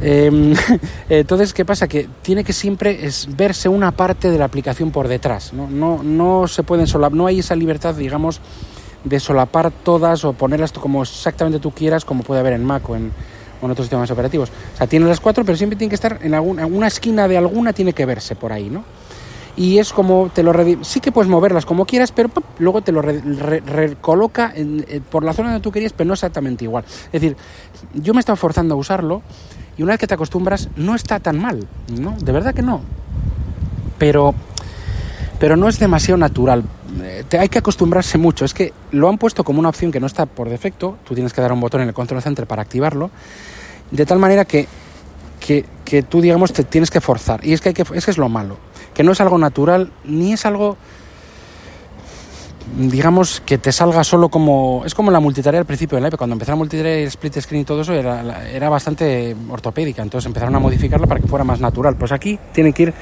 Eh, 0.00 0.54
entonces, 1.08 1.52
¿qué 1.52 1.64
pasa? 1.64 1.88
Que 1.88 2.08
tiene 2.22 2.44
que 2.44 2.52
siempre 2.52 3.04
es 3.06 3.28
verse 3.36 3.68
una 3.68 3.92
parte 3.92 4.30
de 4.30 4.38
la 4.38 4.44
aplicación 4.44 4.90
por 4.90 5.08
detrás. 5.08 5.52
No, 5.52 5.68
no, 5.68 6.02
no 6.02 6.46
se 6.48 6.62
pueden 6.62 6.86
solapar, 6.86 7.16
no 7.16 7.26
hay 7.26 7.40
esa 7.40 7.56
libertad, 7.56 7.94
digamos, 7.94 8.40
de 9.04 9.20
solapar 9.20 9.70
todas 9.70 10.24
o 10.24 10.32
ponerlas 10.32 10.72
como 10.72 11.02
exactamente 11.02 11.58
tú 11.60 11.70
quieras, 11.70 12.04
como 12.04 12.22
puede 12.22 12.40
haber 12.40 12.52
en 12.54 12.64
Mac 12.64 12.88
o 12.88 12.96
en, 12.96 13.12
o 13.60 13.64
en 13.66 13.70
otros 13.70 13.86
sistemas 13.86 14.10
operativos. 14.10 14.50
O 14.74 14.76
sea, 14.76 14.86
tiene 14.86 15.06
las 15.06 15.20
cuatro, 15.20 15.44
pero 15.44 15.56
siempre 15.56 15.76
tiene 15.76 15.88
que 15.88 15.94
estar 15.94 16.18
en 16.22 16.34
alguna, 16.34 16.62
alguna 16.62 16.86
esquina 16.88 17.26
de 17.28 17.36
alguna, 17.38 17.72
tiene 17.72 17.92
que 17.92 18.06
verse 18.06 18.34
por 18.36 18.52
ahí, 18.52 18.70
¿no? 18.70 18.84
Y 19.56 19.78
es 19.78 19.92
como 19.92 20.30
te 20.32 20.44
lo 20.44 20.52
sí 20.84 21.00
que 21.00 21.10
puedes 21.10 21.28
moverlas 21.28 21.66
como 21.66 21.84
quieras, 21.84 22.12
pero 22.12 22.28
¡pum! 22.28 22.44
luego 22.60 22.80
te 22.82 22.92
lo 22.92 23.02
re- 23.02 23.20
re- 23.20 23.58
recoloca 23.60 24.52
en- 24.54 24.84
eh, 24.88 25.00
por 25.00 25.24
la 25.24 25.32
zona 25.32 25.48
donde 25.50 25.62
tú 25.64 25.72
querías, 25.72 25.92
pero 25.92 26.06
no 26.06 26.14
exactamente 26.14 26.62
igual. 26.64 26.84
Es 27.06 27.20
decir, 27.20 27.36
yo 27.94 28.14
me 28.14 28.18
he 28.18 28.20
estado 28.20 28.36
forzando 28.36 28.74
a 28.74 28.78
usarlo 28.78 29.20
y 29.78 29.82
una 29.82 29.92
vez 29.92 30.00
que 30.00 30.06
te 30.06 30.14
acostumbras 30.14 30.68
no 30.76 30.94
está 30.94 31.20
tan 31.20 31.38
mal, 31.38 31.66
¿no? 31.96 32.16
De 32.20 32.32
verdad 32.32 32.52
que 32.52 32.62
no. 32.62 32.82
Pero 33.96 34.34
pero 35.38 35.56
no 35.56 35.68
es 35.68 35.78
demasiado 35.78 36.18
natural. 36.18 36.64
Eh, 37.00 37.24
hay 37.38 37.48
que 37.48 37.58
acostumbrarse 37.58 38.18
mucho. 38.18 38.44
Es 38.44 38.54
que 38.54 38.72
lo 38.90 39.08
han 39.08 39.18
puesto 39.18 39.44
como 39.44 39.60
una 39.60 39.68
opción 39.68 39.92
que 39.92 40.00
no 40.00 40.06
está 40.08 40.26
por 40.26 40.48
defecto. 40.48 40.98
Tú 41.04 41.14
tienes 41.14 41.32
que 41.32 41.40
dar 41.40 41.52
un 41.52 41.60
botón 41.60 41.80
en 41.80 41.88
el 41.88 41.94
control 41.94 42.20
center 42.22 42.46
para 42.46 42.62
activarlo. 42.62 43.10
De 43.92 44.04
tal 44.04 44.18
manera 44.18 44.44
que, 44.44 44.66
que, 45.38 45.64
que 45.84 46.02
tú, 46.02 46.20
digamos, 46.20 46.52
te 46.52 46.64
tienes 46.64 46.90
que 46.90 47.00
forzar. 47.00 47.44
Y 47.46 47.52
es 47.52 47.60
que, 47.60 47.68
hay 47.68 47.74
que 47.74 47.84
es 47.94 48.04
que 48.04 48.10
es 48.10 48.18
lo 48.18 48.28
malo. 48.28 48.56
Que 48.94 49.04
no 49.04 49.12
es 49.12 49.20
algo 49.20 49.38
natural 49.38 49.92
ni 50.04 50.32
es 50.32 50.44
algo 50.44 50.76
digamos 52.76 53.40
que 53.44 53.58
te 53.58 53.72
salga 53.72 54.04
solo 54.04 54.28
como 54.28 54.82
es 54.84 54.94
como 54.94 55.10
la 55.10 55.20
multitarea 55.20 55.60
al 55.60 55.66
principio 55.66 55.96
del 55.96 56.06
iPad 56.06 56.18
cuando 56.18 56.34
empezaron 56.34 56.58
a 56.58 56.62
multitarea 56.62 56.98
y 56.98 57.02
el 57.02 57.08
split 57.08 57.40
screen 57.40 57.62
y 57.62 57.64
todo 57.64 57.80
eso 57.82 57.92
era, 57.94 58.22
la- 58.22 58.48
era 58.48 58.68
bastante 58.68 59.34
ortopédica. 59.48 60.02
Entonces 60.02 60.26
empezaron 60.26 60.54
a 60.54 60.58
modificarla 60.58 61.06
para 61.06 61.20
que 61.20 61.26
fuera 61.28 61.44
más 61.44 61.60
natural. 61.60 61.96
Pues 61.96 62.12
aquí 62.12 62.38
tienen 62.52 62.72
que 62.72 62.84
ir 62.84 62.94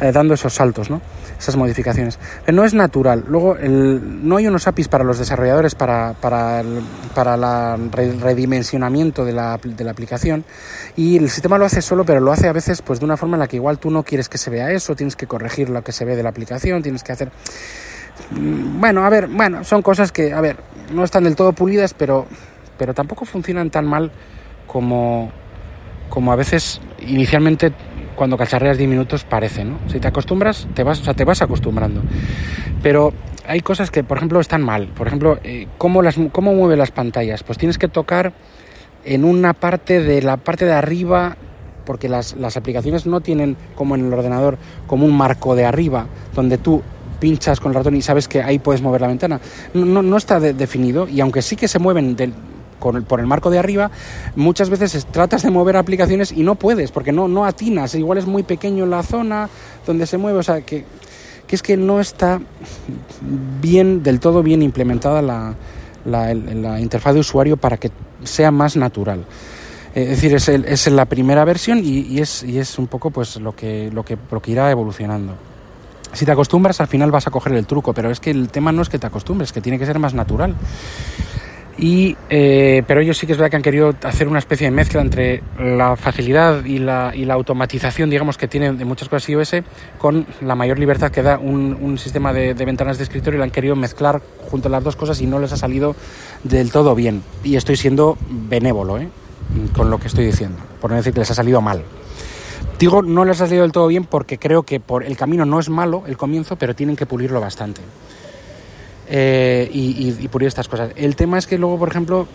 eh, 0.00 0.12
dando 0.12 0.34
esos 0.34 0.54
saltos 0.54 0.90
no 0.90 1.00
esas 1.38 1.56
modificaciones. 1.56 2.20
No 2.52 2.64
es 2.64 2.72
natural. 2.72 3.24
Luego 3.26 3.56
el- 3.56 4.26
no 4.28 4.36
hay 4.36 4.46
unos 4.46 4.68
APIs 4.68 4.86
para 4.88 5.02
los 5.04 5.18
desarrolladores 5.18 5.74
para 5.74 6.14
para 6.20 6.60
el 6.60 6.80
para 7.14 7.36
la 7.36 7.76
re- 7.90 8.12
redimensionamiento 8.12 9.24
de 9.24 9.32
la, 9.32 9.58
de 9.62 9.84
la 9.84 9.90
aplicación. 9.90 10.44
Y 10.96 11.16
el 11.16 11.28
sistema 11.30 11.58
lo 11.58 11.64
hace 11.64 11.82
solo 11.82 12.04
pero 12.04 12.20
lo 12.20 12.32
hace 12.32 12.48
a 12.48 12.52
veces 12.52 12.82
pues 12.82 12.98
de 13.00 13.04
una 13.06 13.16
forma 13.16 13.36
en 13.36 13.40
la 13.40 13.48
que 13.48 13.56
igual 13.56 13.78
tú 13.78 13.90
no 13.90 14.02
quieres 14.02 14.28
que 14.28 14.38
se 14.38 14.50
vea 14.50 14.70
eso 14.70 14.94
tienes 14.94 15.16
que 15.16 15.26
corregir 15.26 15.68
lo 15.70 15.82
que 15.82 15.92
se 15.92 16.04
ve 16.04 16.16
de 16.16 16.22
la 16.22 16.28
aplicación 16.28 16.82
tienes 16.82 17.02
que 17.02 17.12
hacer 17.12 17.30
bueno, 18.30 19.04
a 19.04 19.10
ver, 19.10 19.28
bueno, 19.28 19.64
son 19.64 19.82
cosas 19.82 20.12
que, 20.12 20.32
a 20.32 20.40
ver, 20.40 20.56
no 20.92 21.04
están 21.04 21.24
del 21.24 21.36
todo 21.36 21.52
pulidas, 21.52 21.94
pero, 21.94 22.26
pero 22.78 22.94
tampoco 22.94 23.24
funcionan 23.24 23.70
tan 23.70 23.86
mal 23.86 24.10
como, 24.66 25.30
como 26.08 26.32
a 26.32 26.36
veces 26.36 26.80
inicialmente 27.00 27.72
cuando 28.14 28.36
cacharreas 28.36 28.78
10 28.78 28.90
minutos 28.90 29.24
parece, 29.24 29.64
¿no? 29.64 29.78
Si 29.88 29.98
te 29.98 30.08
acostumbras, 30.08 30.68
te 30.74 30.82
vas, 30.82 31.00
o 31.00 31.04
sea, 31.04 31.14
te 31.14 31.24
vas 31.24 31.42
acostumbrando. 31.42 32.02
Pero 32.82 33.12
hay 33.46 33.60
cosas 33.60 33.90
que, 33.90 34.04
por 34.04 34.18
ejemplo, 34.18 34.40
están 34.40 34.62
mal. 34.62 34.88
Por 34.88 35.06
ejemplo, 35.06 35.38
eh, 35.42 35.66
¿cómo, 35.78 36.02
las, 36.02 36.16
¿cómo 36.30 36.54
mueve 36.54 36.76
las 36.76 36.90
pantallas? 36.90 37.42
Pues 37.42 37.58
tienes 37.58 37.78
que 37.78 37.88
tocar 37.88 38.32
en 39.04 39.24
una 39.24 39.54
parte 39.54 40.00
de 40.00 40.22
la 40.22 40.36
parte 40.36 40.64
de 40.64 40.72
arriba 40.72 41.36
porque 41.84 42.08
las, 42.08 42.36
las 42.36 42.56
aplicaciones 42.56 43.06
no 43.06 43.20
tienen 43.20 43.56
como 43.74 43.96
en 43.96 44.06
el 44.06 44.12
ordenador 44.12 44.58
como 44.86 45.04
un 45.04 45.16
marco 45.16 45.56
de 45.56 45.64
arriba 45.64 46.06
donde 46.34 46.58
tú 46.58 46.82
pinchas 47.22 47.60
con 47.60 47.70
el 47.70 47.76
ratón 47.76 47.94
y 47.94 48.02
sabes 48.02 48.26
que 48.26 48.42
ahí 48.42 48.58
puedes 48.58 48.82
mover 48.82 49.00
la 49.00 49.06
ventana. 49.06 49.40
No, 49.74 50.02
no, 50.02 50.16
está 50.16 50.40
de- 50.40 50.54
definido 50.54 51.06
y 51.08 51.20
aunque 51.20 51.40
sí 51.40 51.54
que 51.54 51.68
se 51.68 51.78
mueven 51.78 52.16
con 52.80 52.96
el- 52.96 53.04
por 53.04 53.20
el 53.20 53.28
marco 53.28 53.48
de 53.48 53.60
arriba, 53.60 53.92
muchas 54.34 54.68
veces 54.70 54.96
es- 54.96 55.06
tratas 55.06 55.44
de 55.44 55.50
mover 55.52 55.76
aplicaciones 55.76 56.32
y 56.32 56.42
no 56.42 56.56
puedes 56.56 56.90
porque 56.90 57.12
no, 57.12 57.28
no 57.28 57.44
atinas. 57.44 57.94
Igual 57.94 58.18
es 58.18 58.26
muy 58.26 58.42
pequeño 58.42 58.86
la 58.86 59.04
zona 59.04 59.48
donde 59.86 60.04
se 60.06 60.18
mueve, 60.18 60.40
o 60.40 60.42
sea 60.42 60.62
que, 60.62 60.84
que 61.46 61.54
es 61.54 61.62
que 61.62 61.76
no 61.76 62.00
está 62.00 62.40
bien, 63.60 64.02
del 64.02 64.18
todo 64.18 64.42
bien 64.42 64.60
implementada 64.62 65.22
la, 65.22 65.54
la, 66.04 66.34
la 66.34 66.80
interfaz 66.80 67.14
de 67.14 67.20
usuario 67.20 67.56
para 67.56 67.76
que 67.76 67.92
sea 68.24 68.50
más 68.50 68.76
natural. 68.76 69.24
Es 69.94 70.08
decir, 70.08 70.34
es, 70.34 70.48
el- 70.48 70.64
es 70.64 70.86
la 70.90 71.04
primera 71.04 71.44
versión 71.44 71.78
y, 71.78 72.00
y 72.00 72.18
es, 72.20 72.42
y 72.42 72.58
es 72.58 72.78
un 72.80 72.88
poco 72.88 73.10
pues 73.10 73.36
lo 73.36 73.54
que, 73.54 73.90
lo, 73.92 74.04
que, 74.04 74.18
lo 74.30 74.40
que 74.42 74.50
irá 74.50 74.70
evolucionando. 74.72 75.34
Si 76.12 76.26
te 76.26 76.32
acostumbras, 76.32 76.80
al 76.80 76.88
final 76.88 77.10
vas 77.10 77.26
a 77.26 77.30
coger 77.30 77.54
el 77.54 77.66
truco, 77.66 77.94
pero 77.94 78.10
es 78.10 78.20
que 78.20 78.30
el 78.30 78.48
tema 78.48 78.72
no 78.72 78.82
es 78.82 78.88
que 78.88 78.98
te 78.98 79.06
acostumbres, 79.06 79.52
que 79.52 79.60
tiene 79.60 79.78
que 79.78 79.86
ser 79.86 79.98
más 79.98 80.14
natural. 80.14 80.54
Y, 81.78 82.16
eh, 82.28 82.82
pero 82.86 83.00
ellos 83.00 83.16
sí 83.16 83.26
que 83.26 83.32
es 83.32 83.38
verdad 83.38 83.50
que 83.50 83.56
han 83.56 83.62
querido 83.62 83.94
hacer 84.02 84.28
una 84.28 84.38
especie 84.38 84.66
de 84.66 84.70
mezcla 84.70 85.00
entre 85.00 85.42
la 85.58 85.96
facilidad 85.96 86.64
y 86.64 86.78
la, 86.78 87.12
y 87.14 87.24
la 87.24 87.34
automatización, 87.34 88.10
digamos, 88.10 88.36
que 88.36 88.46
tiene 88.46 88.72
de 88.72 88.84
muchas 88.84 89.08
cosas 89.08 89.28
iOS 89.30 89.56
con 89.98 90.26
la 90.42 90.54
mayor 90.54 90.78
libertad 90.78 91.10
que 91.10 91.22
da 91.22 91.38
un, 91.38 91.98
sistema 91.98 92.32
de, 92.32 92.54
de 92.54 92.64
ventanas 92.64 92.98
de 92.98 93.04
escritorio 93.04 93.36
y 93.36 93.38
la 93.38 93.44
han 93.44 93.50
querido 93.50 93.74
mezclar 93.74 94.20
junto 94.50 94.68
a 94.68 94.70
las 94.70 94.84
dos 94.84 94.96
cosas 94.96 95.20
y 95.20 95.26
no 95.26 95.38
les 95.38 95.52
ha 95.52 95.56
salido 95.56 95.96
del 96.44 96.70
todo 96.70 96.94
bien. 96.94 97.22
Y 97.42 97.56
estoy 97.56 97.76
siendo 97.76 98.18
benévolo 98.28 98.98
¿eh? 98.98 99.08
con 99.74 99.90
lo 99.90 99.98
que 99.98 100.08
estoy 100.08 100.26
diciendo, 100.26 100.58
por 100.80 100.90
no 100.90 100.96
decir 100.96 101.12
que 101.12 101.20
les 101.20 101.30
ha 101.30 101.34
salido 101.34 101.60
mal. 101.60 101.82
Digo, 102.78 103.00
no 103.00 103.24
les 103.24 103.40
ha 103.40 103.46
salido 103.46 103.62
del 103.62 103.72
todo 103.72 103.86
bien 103.86 104.04
porque 104.04 104.38
creo 104.38 104.64
que 104.64 104.80
por 104.80 105.04
el 105.04 105.16
camino 105.16 105.44
no 105.44 105.60
es 105.60 105.68
malo 105.68 106.02
el 106.06 106.16
comienzo, 106.16 106.56
pero 106.56 106.74
tienen 106.74 106.96
que 106.96 107.06
pulirlo 107.06 107.40
bastante. 107.40 107.80
Eh, 109.08 109.68
y, 109.72 110.28
pulir 110.28 110.48
estas 110.48 110.68
cosas. 110.68 110.90
El 110.96 111.16
tema 111.16 111.38
es 111.38 111.46
que 111.46 111.58
luego, 111.58 111.78
por 111.78 111.88
ejemplo, 111.88 112.26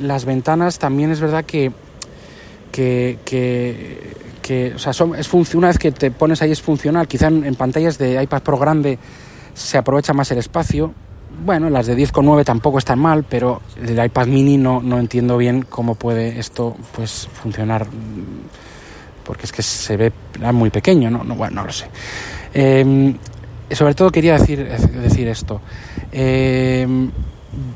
las 0.00 0.24
ventanas 0.24 0.78
también 0.78 1.10
es 1.12 1.20
verdad 1.20 1.44
que, 1.44 1.72
que, 2.72 3.18
que, 3.24 4.72
o 4.74 4.78
sea, 4.78 4.90
es 4.90 5.54
una 5.54 5.68
vez 5.68 5.78
que 5.78 5.92
te 5.92 6.10
pones 6.10 6.42
ahí 6.42 6.50
es 6.50 6.60
funcional. 6.60 7.06
Quizá 7.06 7.28
en, 7.28 7.54
pantallas 7.54 7.96
de 7.96 8.22
iPad 8.22 8.42
Pro 8.42 8.58
grande 8.58 8.98
se 9.54 9.78
aprovecha 9.78 10.12
más 10.12 10.30
el 10.32 10.38
espacio. 10.38 10.92
Bueno, 11.44 11.70
las 11.70 11.86
de 11.86 11.96
10,9 11.96 12.44
tampoco 12.44 12.78
están 12.78 12.98
mal, 12.98 13.24
pero 13.24 13.62
el 13.80 14.04
iPad 14.04 14.26
mini 14.26 14.56
no, 14.56 14.82
no 14.82 14.98
entiendo 14.98 15.36
bien 15.36 15.62
cómo 15.62 15.94
puede 15.94 16.38
esto 16.40 16.76
pues 16.92 17.28
funcionar 17.32 17.86
porque 19.24 19.44
es 19.44 19.52
que 19.52 19.62
se 19.62 19.96
ve 19.96 20.12
muy 20.52 20.70
pequeño, 20.70 21.10
no, 21.10 21.24
no, 21.24 21.34
bueno, 21.34 21.56
no 21.56 21.66
lo 21.66 21.72
sé. 21.72 21.86
Eh, 22.52 23.14
sobre 23.70 23.94
todo 23.94 24.10
quería 24.10 24.38
decir, 24.38 24.66
decir 24.68 25.28
esto. 25.28 25.60
Eh, 26.12 26.86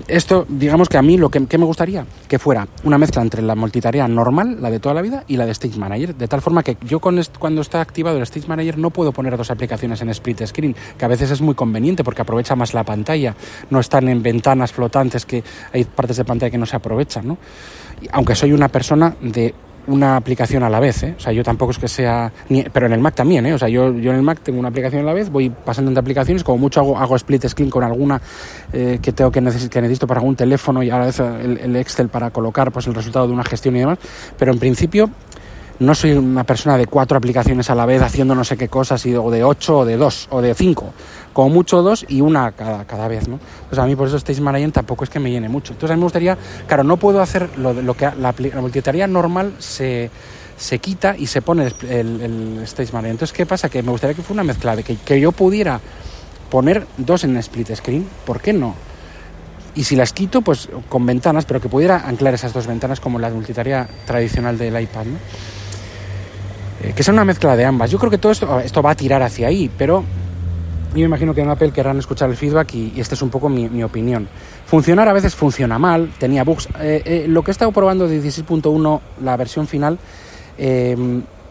esto, 0.06 0.46
digamos 0.48 0.88
que 0.88 0.98
a 0.98 1.02
mí 1.02 1.16
lo 1.16 1.30
que, 1.30 1.40
me 1.40 1.64
gustaría 1.64 2.06
que 2.28 2.38
fuera 2.38 2.68
una 2.84 2.96
mezcla 2.96 3.22
entre 3.22 3.42
la 3.42 3.54
multitarea 3.54 4.06
normal, 4.06 4.58
la 4.60 4.70
de 4.70 4.78
toda 4.78 4.94
la 4.94 5.02
vida, 5.02 5.24
y 5.26 5.36
la 5.36 5.46
de 5.46 5.52
Stage 5.52 5.78
Manager, 5.78 6.14
de 6.14 6.28
tal 6.28 6.40
forma 6.40 6.62
que 6.62 6.76
yo 6.86 7.00
con 7.00 7.20
cuando 7.38 7.60
está 7.60 7.80
activado 7.80 8.16
el 8.18 8.22
Stage 8.22 8.46
Manager 8.46 8.78
no 8.78 8.90
puedo 8.90 9.12
poner 9.12 9.36
dos 9.36 9.50
aplicaciones 9.50 10.00
en 10.00 10.10
split 10.10 10.46
screen, 10.46 10.76
que 10.96 11.04
a 11.04 11.08
veces 11.08 11.30
es 11.30 11.40
muy 11.40 11.54
conveniente 11.54 12.04
porque 12.04 12.22
aprovecha 12.22 12.54
más 12.54 12.74
la 12.74 12.84
pantalla, 12.84 13.34
no 13.70 13.80
están 13.80 14.08
en 14.08 14.22
ventanas 14.22 14.72
flotantes 14.72 15.26
que 15.26 15.42
hay 15.72 15.84
partes 15.84 16.18
de 16.18 16.24
pantalla 16.24 16.50
que 16.50 16.58
no 16.58 16.66
se 16.66 16.76
aprovechan, 16.76 17.26
¿no? 17.26 17.38
Aunque 18.12 18.34
soy 18.34 18.52
una 18.52 18.68
persona 18.68 19.16
de 19.20 19.54
una 19.86 20.16
aplicación 20.16 20.62
a 20.62 20.70
la 20.70 20.80
vez, 20.80 21.02
¿eh? 21.02 21.14
O 21.16 21.20
sea, 21.20 21.32
yo 21.32 21.42
tampoco 21.42 21.72
es 21.72 21.78
que 21.78 21.88
sea... 21.88 22.32
ni- 22.48 22.64
pero 22.64 22.86
en 22.86 22.92
el 22.92 23.00
Mac 23.00 23.14
también, 23.14 23.44
¿eh? 23.46 23.54
O 23.54 23.58
sea, 23.58 23.68
yo, 23.68 23.92
yo 23.94 24.10
en 24.10 24.16
el 24.16 24.22
Mac 24.22 24.40
tengo 24.42 24.58
una 24.58 24.68
aplicación 24.68 25.02
a 25.02 25.04
la 25.04 25.12
vez, 25.12 25.30
voy 25.30 25.50
pasando 25.50 25.90
entre 25.90 26.00
aplicaciones, 26.00 26.42
como 26.44 26.58
mucho 26.58 26.80
hago, 26.80 26.98
hago 26.98 27.16
split 27.16 27.46
screen 27.48 27.70
con 27.70 27.84
alguna 27.84 28.20
eh, 28.72 28.98
que 29.02 29.12
tengo 29.12 29.30
que, 29.30 29.40
neces- 29.42 29.68
que 29.68 29.80
necesito 29.80 30.06
para 30.06 30.20
algún 30.20 30.36
teléfono 30.36 30.82
y 30.82 30.90
a 30.90 30.98
la 30.98 31.06
vez 31.06 31.20
el, 31.20 31.58
el 31.58 31.76
Excel 31.76 32.08
para 32.08 32.30
colocar 32.30 32.72
pues 32.72 32.86
el 32.86 32.94
resultado 32.94 33.26
de 33.26 33.32
una 33.32 33.44
gestión 33.44 33.76
y 33.76 33.80
demás, 33.80 33.98
pero 34.38 34.52
en 34.52 34.58
principio 34.58 35.10
no 35.80 35.92
soy 35.94 36.12
una 36.12 36.44
persona 36.44 36.78
de 36.78 36.86
cuatro 36.86 37.18
aplicaciones 37.18 37.68
a 37.68 37.74
la 37.74 37.84
vez 37.84 38.00
haciendo 38.00 38.34
no 38.36 38.44
sé 38.44 38.56
qué 38.56 38.68
cosas, 38.68 39.04
y, 39.06 39.14
o 39.16 39.28
de 39.30 39.42
ocho, 39.42 39.78
o 39.80 39.84
de 39.84 39.96
dos, 39.96 40.28
o 40.30 40.40
de 40.40 40.54
cinco. 40.54 40.92
Como 41.34 41.50
mucho 41.50 41.82
dos 41.82 42.06
y 42.08 42.22
una 42.22 42.52
cada, 42.52 42.86
cada 42.86 43.08
vez, 43.08 43.28
¿no? 43.28 43.38
Pues 43.68 43.78
a 43.78 43.84
mí 43.84 43.94
por 43.96 44.08
eso 44.08 44.16
Stage 44.16 44.40
Manager 44.40 44.72
tampoco 44.72 45.04
es 45.04 45.10
que 45.10 45.18
me 45.20 45.30
llene 45.30 45.50
mucho. 45.50 45.74
Entonces 45.74 45.92
a 45.92 45.96
mí 45.96 46.00
me 46.00 46.04
gustaría, 46.04 46.38
claro, 46.66 46.84
no 46.84 46.96
puedo 46.96 47.20
hacer 47.20 47.50
lo, 47.58 47.74
lo 47.74 47.94
que 47.94 48.06
la, 48.06 48.32
la 48.38 48.60
multitarea 48.62 49.06
normal 49.06 49.54
se, 49.58 50.10
se 50.56 50.78
quita 50.78 51.16
y 51.18 51.26
se 51.26 51.42
pone 51.42 51.70
el, 51.90 52.20
el- 52.22 52.60
Stage. 52.62 52.96
Entonces, 52.96 53.32
¿qué 53.32 53.44
pasa? 53.44 53.68
Que 53.68 53.82
me 53.82 53.90
gustaría 53.90 54.14
que 54.14 54.22
fuera 54.22 54.42
una 54.42 54.52
mezcla 54.52 54.74
de 54.76 54.84
que, 54.84 54.96
que 54.96 55.20
yo 55.20 55.32
pudiera 55.32 55.80
poner 56.50 56.86
dos 56.96 57.24
en 57.24 57.36
split 57.38 57.74
screen, 57.74 58.06
¿por 58.24 58.40
qué 58.40 58.52
no? 58.52 58.74
Y 59.74 59.82
si 59.82 59.96
las 59.96 60.12
quito, 60.12 60.40
pues 60.40 60.68
con 60.88 61.04
ventanas, 61.04 61.46
pero 61.46 61.60
que 61.60 61.68
pudiera 61.68 62.06
anclar 62.06 62.32
esas 62.32 62.52
dos 62.52 62.68
ventanas 62.68 63.00
como 63.00 63.18
la 63.18 63.28
multitarea 63.30 63.88
tradicional 64.06 64.56
del 64.56 64.80
iPad, 64.80 65.04
¿no? 65.06 65.18
Eh, 66.84 66.92
que 66.94 67.02
sea 67.02 67.12
una 67.12 67.24
mezcla 67.24 67.56
de 67.56 67.64
ambas. 67.64 67.90
Yo 67.90 67.98
creo 67.98 68.10
que 68.10 68.18
todo 68.18 68.30
esto, 68.30 68.60
esto 68.60 68.82
va 68.82 68.92
a 68.92 68.94
tirar 68.94 69.20
hacia 69.22 69.48
ahí, 69.48 69.68
pero 69.76 70.04
yo 70.94 71.00
me 71.00 71.06
imagino 71.06 71.34
que 71.34 71.40
en 71.40 71.50
Apple 71.50 71.72
querrán 71.72 71.98
escuchar 71.98 72.30
el 72.30 72.36
feedback 72.36 72.74
y, 72.74 72.92
y 72.94 73.00
esta 73.00 73.14
es 73.14 73.22
un 73.22 73.30
poco 73.30 73.48
mi, 73.48 73.82
opinión. 73.82 74.28
Funcionar 74.66 75.08
a 75.08 75.12
veces 75.12 75.34
funciona 75.34 75.78
mal, 75.78 76.10
tenía 76.18 76.44
bugs. 76.44 76.68
Eh, 76.80 77.02
eh, 77.04 77.24
lo 77.28 77.42
que 77.42 77.50
he 77.50 77.52
estado 77.52 77.72
probando 77.72 78.06
de 78.06 78.22
16.1, 78.22 79.00
la 79.22 79.36
versión 79.36 79.66
final, 79.66 79.98
eh, 80.56 80.96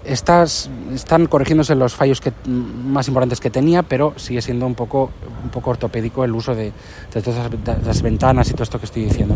estás, 0.06 0.70
están 0.94 1.28
corrigiéndose 1.28 1.76
los 1.76 1.94
fallos 1.94 2.22
que, 2.22 2.32
más 2.48 3.10
importantes 3.10 3.42
que 3.42 3.50
tenía, 3.50 3.84
pero 3.84 4.14
sigue 4.16 4.42
siendo 4.42 4.66
un 4.66 4.76
poco, 4.76 5.12
un 5.44 5.50
poco 5.50 5.72
ortopédico 5.72 6.24
el 6.24 6.32
uso 6.32 6.56
de, 6.56 6.72
de 7.14 7.22
todas 7.22 7.52
las, 7.86 8.02
ventanas 8.02 8.50
y 8.50 8.54
todo 8.54 8.64
esto 8.64 8.80
que 8.80 8.86
estoy 8.86 9.04
diciendo. 9.04 9.36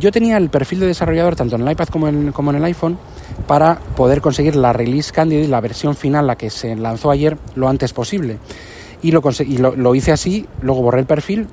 yo 0.00 0.12
tenía 0.12 0.36
el 0.36 0.50
perfil 0.50 0.80
de 0.80 0.86
desarrollador 0.86 1.34
tanto 1.34 1.56
en 1.56 1.62
el 1.62 1.72
iPad 1.72 1.88
como 1.88 2.06
en, 2.06 2.30
como 2.30 2.50
en 2.50 2.56
el 2.58 2.64
iPhone 2.64 2.96
para 3.48 3.76
poder 3.96 4.20
conseguir 4.20 4.54
la 4.54 4.72
release 4.72 5.12
candidate, 5.12 5.48
la 5.48 5.60
versión 5.60 5.96
final, 5.96 6.28
la 6.28 6.36
que 6.36 6.50
se 6.50 6.76
lanzó 6.76 7.10
ayer, 7.10 7.36
lo 7.56 7.68
antes 7.68 7.92
posible. 7.92 8.38
Y 9.04 9.12
lo, 9.12 9.20
y 9.40 9.58
lo, 9.58 9.94
hice 9.94 10.12
así, 10.12 10.46
luego 10.62 10.80
borré 10.80 11.00
el 11.00 11.06
perfil 11.06 11.46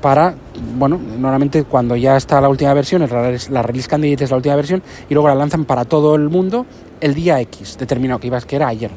para, 0.00 0.34
bueno, 0.76 0.98
normalmente 0.98 1.62
cuando 1.62 1.94
ya 1.94 2.16
está 2.16 2.40
la 2.40 2.48
última 2.48 2.74
versión, 2.74 3.08
la 3.08 3.62
release 3.62 3.88
candidate 3.88 4.24
es 4.24 4.30
la 4.30 4.36
última 4.36 4.56
versión 4.56 4.82
y 5.08 5.14
luego 5.14 5.28
la 5.28 5.36
lanzan 5.36 5.64
para 5.64 5.84
todo 5.84 6.16
el 6.16 6.28
mundo 6.28 6.66
el 7.00 7.14
día 7.14 7.40
X, 7.40 7.78
determinado 7.78 8.18
que 8.18 8.26
ibas, 8.26 8.44
que 8.46 8.56
era 8.56 8.66
ayer. 8.66 8.90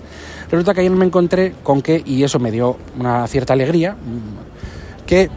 Resulta 0.49 0.73
que 0.73 0.81
ayer 0.81 0.91
me 0.91 1.05
encontré 1.05 1.53
con 1.61 1.83
que, 1.83 2.01
y 2.03 2.23
eso 2.23 2.39
me 2.39 2.49
dio 2.49 2.75
una 2.99 3.27
cierta 3.27 3.53
alegría, 3.53 3.95
que 5.05 5.29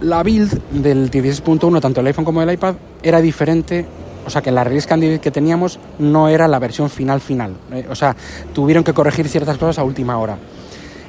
la 0.00 0.22
build 0.22 0.60
del 0.70 1.10
16.1, 1.10 1.80
tanto 1.80 2.00
el 2.00 2.06
iPhone 2.06 2.24
como 2.24 2.40
el 2.42 2.52
iPad, 2.52 2.74
era 3.02 3.20
diferente. 3.20 3.86
O 4.26 4.30
sea, 4.30 4.42
que 4.42 4.50
la 4.50 4.64
release 4.64 4.86
candidate 4.86 5.20
que 5.20 5.30
teníamos 5.30 5.80
no 5.98 6.28
era 6.28 6.46
la 6.46 6.58
versión 6.58 6.90
final 6.90 7.20
final. 7.20 7.54
Eh, 7.72 7.86
o 7.88 7.94
sea, 7.94 8.14
tuvieron 8.52 8.84
que 8.84 8.92
corregir 8.92 9.28
ciertas 9.28 9.56
cosas 9.56 9.78
a 9.78 9.84
última 9.84 10.18
hora. 10.18 10.36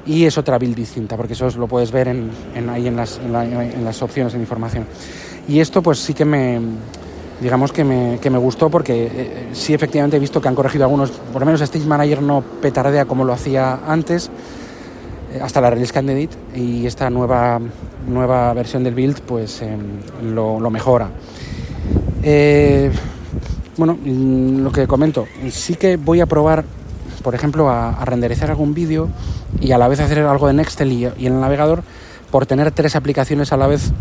Y 0.06 0.26
es 0.26 0.38
otra 0.38 0.58
build 0.58 0.76
distinta, 0.76 1.16
porque 1.16 1.34
eso 1.34 1.50
lo 1.52 1.68
puedes 1.68 1.92
ver 1.92 2.08
en, 2.08 2.32
ahí 2.70 2.88
en 2.88 2.96
las, 2.96 3.20
en 3.20 3.86
las 3.86 4.02
opciones 4.02 4.34
de 4.34 4.40
información. 4.40 4.86
Y 5.48 5.60
esto 5.60 5.82
pues 5.82 6.00
sí 6.00 6.14
que 6.14 6.26
me, 6.26 6.60
digamos 7.42 7.72
que 7.72 7.84
me, 7.84 8.20
que 8.22 8.30
me 8.30 8.38
gustó 8.38 8.70
porque 8.70 9.06
eh, 9.06 9.48
sí 9.54 9.74
efectivamente 9.74 10.18
he 10.18 10.20
visto 10.20 10.40
que 10.40 10.48
han 10.48 10.56
corregido 10.56 10.86
algunos, 10.86 11.12
por 11.12 11.42
lo 11.42 11.46
menos 11.46 11.60
Stage 11.62 11.86
Manager 11.86 12.22
no 12.22 12.42
petardea 12.62 13.06
como 13.06 13.26
lo 13.26 13.34
hacía 13.34 13.80
antes, 13.88 14.30
eh, 15.34 15.40
hasta 15.42 15.60
la 15.60 15.72
release 15.72 15.92
candidate 15.92 16.38
y 16.56 16.86
esta 16.86 17.10
nueva, 17.10 17.60
nueva 18.08 18.54
versión 18.54 18.84
del 18.84 18.94
build 18.94 19.22
pues 19.22 19.62
em, 19.64 19.80
lo, 20.34 20.70
mejora. 20.70 21.10
Eh, 22.22 22.92
bueno, 23.76 23.98
mm, 24.00 24.60
lo 24.60 24.72
que 24.72 24.86
comento, 24.86 25.26
sí 25.50 25.76
que 25.76 25.98
voy 25.98 26.22
a 26.22 26.28
probar, 26.28 26.64
por 27.22 27.36
ejemplo, 27.36 27.70
a, 27.70 28.04
renderizar 28.06 28.50
algún 28.50 28.74
vídeo 28.74 29.10
y 29.60 29.72
a 29.72 29.78
la 29.78 29.88
vez 29.88 30.00
hacer 30.00 30.20
algo 30.20 30.50
en 30.50 30.60
Excel 30.60 30.92
y, 30.92 31.06
en 31.06 31.14
el 31.34 31.40
navegador 31.40 31.84
por 32.30 32.46
tener 32.46 32.72
tres 32.72 32.96
aplicaciones 32.96 33.52
a 33.52 33.58
la 33.58 33.68
vez 33.68 33.92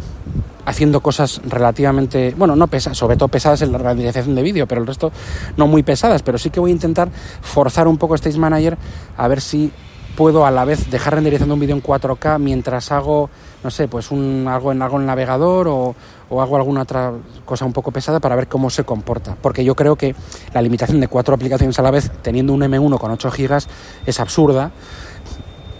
haciendo 0.64 1.00
cosas 1.00 1.40
relativamente, 1.44 2.34
bueno, 2.36 2.54
no 2.54 2.68
pesadas, 2.68 2.96
sobre 2.96 3.16
todo 3.16 3.28
pesadas 3.28 3.62
en 3.62 3.72
la 3.72 3.78
renderización 3.78 4.34
de 4.34 4.42
vídeo, 4.42 4.68
pero 4.68 4.80
el 4.80 4.86
resto 4.86 5.10
no 5.56 5.66
muy 5.66 5.82
pesadas, 5.82 6.22
pero 6.22 6.38
sí 6.38 6.50
que 6.50 6.60
voy 6.60 6.70
a 6.70 6.74
intentar 6.74 7.10
forzar 7.40 7.88
un 7.88 7.98
poco 7.98 8.14
Stage 8.14 8.38
Manager 8.38 8.78
a 9.16 9.26
ver 9.26 9.40
si 9.40 9.72
puedo 10.16 10.44
a 10.46 10.50
la 10.50 10.64
vez 10.64 10.90
dejar 10.90 11.14
renderizando 11.14 11.54
un 11.54 11.60
vídeo 11.60 11.74
en 11.74 11.82
4K 11.82 12.38
mientras 12.38 12.92
hago, 12.92 13.30
no 13.62 13.70
sé, 13.70 13.88
pues 13.88 14.10
un, 14.10 14.46
algo 14.48 14.72
en 14.72 14.82
el 14.82 15.06
navegador 15.06 15.68
o, 15.68 15.94
o, 16.28 16.42
hago 16.42 16.56
alguna 16.56 16.82
otra 16.82 17.12
cosa 17.44 17.64
un 17.64 17.72
poco 17.72 17.90
pesada 17.90 18.20
para 18.20 18.36
ver 18.36 18.48
cómo 18.48 18.70
se 18.70 18.84
comporta. 18.84 19.36
Porque 19.40 19.64
yo 19.64 19.74
creo 19.74 19.96
que 19.96 20.14
la 20.54 20.62
limitación 20.62 21.00
de 21.00 21.08
cuatro 21.08 21.34
aplicaciones 21.34 21.78
a 21.78 21.82
la 21.82 21.90
vez 21.90 22.10
teniendo 22.22 22.52
un 22.52 22.60
M1 22.60 22.98
con 22.98 23.10
8 23.10 23.30
GB 23.30 23.58
es 24.06 24.20
absurda, 24.20 24.70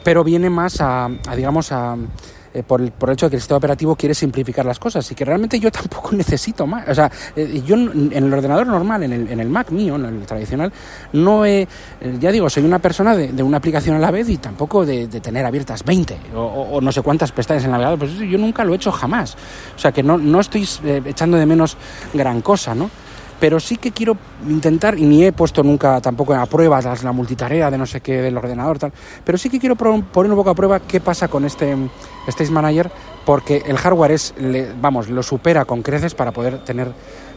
pero 0.05 0.25
viene 0.25 0.51
más 0.51 0.81
a, 0.81 1.07
a 1.07 1.37
digamos, 1.37 1.73
a 1.73 1.97
eh, 2.53 2.65
por, 2.65 2.81
el, 2.81 2.91
por 2.91 3.09
el 3.09 3.15
hecho 3.15 3.27
de 3.27 3.31
que 3.31 3.37
el 3.37 3.43
sistema 3.43 3.59
operativo 3.59 3.95
quiere 3.95 4.13
simplificar 4.13 4.67
las 4.67 4.81
cosas 4.81 5.09
y 5.13 5.15
que 5.15 5.25
realmente 5.25 5.61
yo 5.61 5.71
tampoco 5.73 6.11
necesito 6.13 6.67
más. 6.67 6.89
O 6.89 6.95
sea, 6.95 7.11
eh, 7.37 7.63
yo 7.65 7.77
en 7.77 8.13
el 8.13 8.33
ordenador 8.33 8.67
normal, 8.67 9.05
en 9.05 9.13
el, 9.13 9.29
en 9.31 9.39
el 9.39 9.49
Mac 9.49 9.71
mío, 9.71 9.95
en 9.95 10.05
el 10.05 10.27
tradicional, 10.27 10.73
no 11.13 11.45
he, 11.45 11.63
eh, 11.63 11.69
ya 12.19 12.33
digo, 12.33 12.51
soy 12.51 12.65
una 12.65 12.81
persona 12.81 13.15
de, 13.15 13.43
una 13.43 13.59
aplicación 13.59 13.95
a 13.97 13.99
la 14.01 14.11
vez 14.11 14.29
y 14.29 14.39
tampoco 14.39 14.85
de, 14.85 15.07
tener 15.07 15.47
abiertas 15.47 15.85
20 15.85 16.19
o, 16.35 16.81
no 16.81 16.91
sé 16.91 17.03
cuántas 17.03 17.31
pestañas 17.31 17.63
en 17.63 17.69
el 17.69 17.73
navegador. 17.73 17.99
Pues 18.01 18.13
eso 18.13 18.25
yo 18.25 18.39
nunca 18.39 18.65
lo 18.65 18.73
he 18.73 18.77
hecho 18.77 18.91
jamás. 18.91 19.37
O 19.77 19.79
sea, 19.79 19.93
que 19.93 20.03
no, 20.03 20.19
no 20.19 20.41
estoy 20.41 20.69
echando 21.05 21.37
de 21.37 21.47
menos 21.47 21.77
gran 22.15 22.41
cosa, 22.41 22.75
¿no? 22.75 22.91
Pero 23.41 23.59
sí 23.59 23.79
que 23.79 23.91
quiero 23.91 24.17
intentar, 24.49 24.99
y 24.99 25.03
ni 25.03 25.25
he 25.25 25.33
puesto 25.33 25.63
nunca 25.63 26.01
tampoco 26.01 26.35
a 26.35 26.47
prueba 26.47 26.81
la 27.03 27.13
multitarea 27.13 27.71
de 27.71 27.79
no 27.79 27.87
sé 27.87 28.01
qué 28.01 28.21
del 28.21 28.37
ordenador, 28.37 28.79
tal, 28.79 28.93
pero 29.25 29.39
sí 29.39 29.49
que 29.49 29.59
quiero 29.59 29.75
poner 29.77 30.31
un 30.31 30.37
poco 30.37 30.51
a 30.51 30.55
prueba 30.55 30.81
qué 30.81 31.01
pasa 31.01 31.29
con 31.29 31.45
este 31.45 31.75
Stage 32.29 32.51
Manager, 32.51 32.91
porque 33.25 33.63
el 33.67 33.79
hardware 33.79 34.13
es, 34.13 34.35
vamos, 34.81 35.09
lo 35.09 35.23
supera 35.23 35.65
con 35.65 35.83
creces 35.83 36.15
para 36.15 36.33
poder 36.33 36.63
tener 36.65 36.93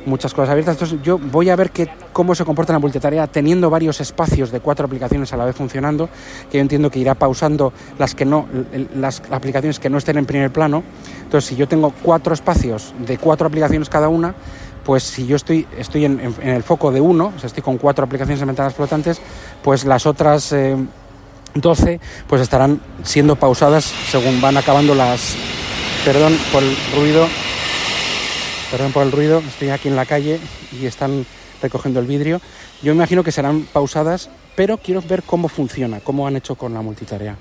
muchas 0.05 0.33
cosas 0.33 0.49
abiertas. 0.49 0.75
Entonces 0.75 0.99
yo 1.01 1.17
voy 1.17 1.49
a 1.49 1.55
ver 1.55 1.71
que, 1.71 1.89
cómo 2.11 2.35
se 2.35 2.43
comporta 2.45 2.73
la 2.73 2.79
multitarea 2.79 3.27
teniendo 3.27 3.69
varios 3.69 4.01
espacios 4.01 4.51
de 4.51 4.59
cuatro 4.59 4.85
aplicaciones 4.85 5.31
a 5.33 5.37
la 5.37 5.45
vez 5.45 5.55
funcionando, 5.55 6.09
que 6.51 6.57
yo 6.57 6.61
entiendo 6.61 6.89
que 6.89 6.99
irá 6.99 7.15
pausando 7.15 7.73
las 7.97 8.15
que 8.15 8.25
no, 8.25 8.47
las 8.95 9.21
aplicaciones 9.31 9.79
que 9.79 9.89
no 9.89 9.97
estén 9.97 10.17
en 10.17 10.25
primer 10.25 10.51
plano. 10.51 10.83
Entonces 11.23 11.49
si 11.49 11.55
yo 11.55 11.67
tengo 11.67 11.93
cuatro 12.01 12.33
espacios 12.33 12.93
de 13.05 13.17
cuatro 13.17 13.47
aplicaciones 13.47 13.89
cada 13.89 14.09
una, 14.09 14.35
pues 14.83 15.03
si 15.03 15.25
yo 15.25 15.35
estoy, 15.35 15.67
estoy 15.77 16.05
en, 16.05 16.19
el 16.41 16.63
foco 16.63 16.91
de 16.91 17.01
uno, 17.01 17.33
o 17.35 17.39
sea, 17.39 17.47
estoy 17.47 17.63
con 17.63 17.77
cuatro 17.77 18.05
aplicaciones 18.05 18.39
de 18.39 18.45
ventanas 18.45 18.73
flotantes, 18.73 19.21
pues 19.63 19.85
las 19.85 20.05
otras 20.05 20.53
12 21.53 21.93
eh, 21.93 21.99
pues 22.27 22.41
estarán 22.41 22.81
siendo 23.03 23.35
pausadas 23.35 23.85
según 24.09 24.41
van 24.41 24.57
acabando 24.57 24.95
las... 24.95 25.35
Perdón 26.05 26.37
por 26.51 26.61
el 26.61 26.75
ruido, 26.97 27.27
perdón 28.69 28.91
por 28.91 29.03
el 29.03 29.11
ruido, 29.13 29.39
estoy 29.39 29.69
aquí 29.69 29.87
en 29.87 29.95
la 29.95 30.05
calle 30.05 30.37
y 30.73 30.85
están 30.85 31.25
recogiendo 31.61 32.01
el 32.01 32.07
vidrio. 32.07 32.41
Yo 32.81 32.91
imagino 32.91 33.23
que 33.23 33.31
serán 33.31 33.61
pausadas, 33.71 34.29
pero 34.55 34.77
quiero 34.77 35.01
ver 35.01 35.23
cómo 35.23 35.47
funciona, 35.47 36.01
cómo 36.01 36.27
han 36.27 36.35
hecho 36.35 36.55
con 36.55 36.73
la 36.73 36.81
multitarea 36.81 37.37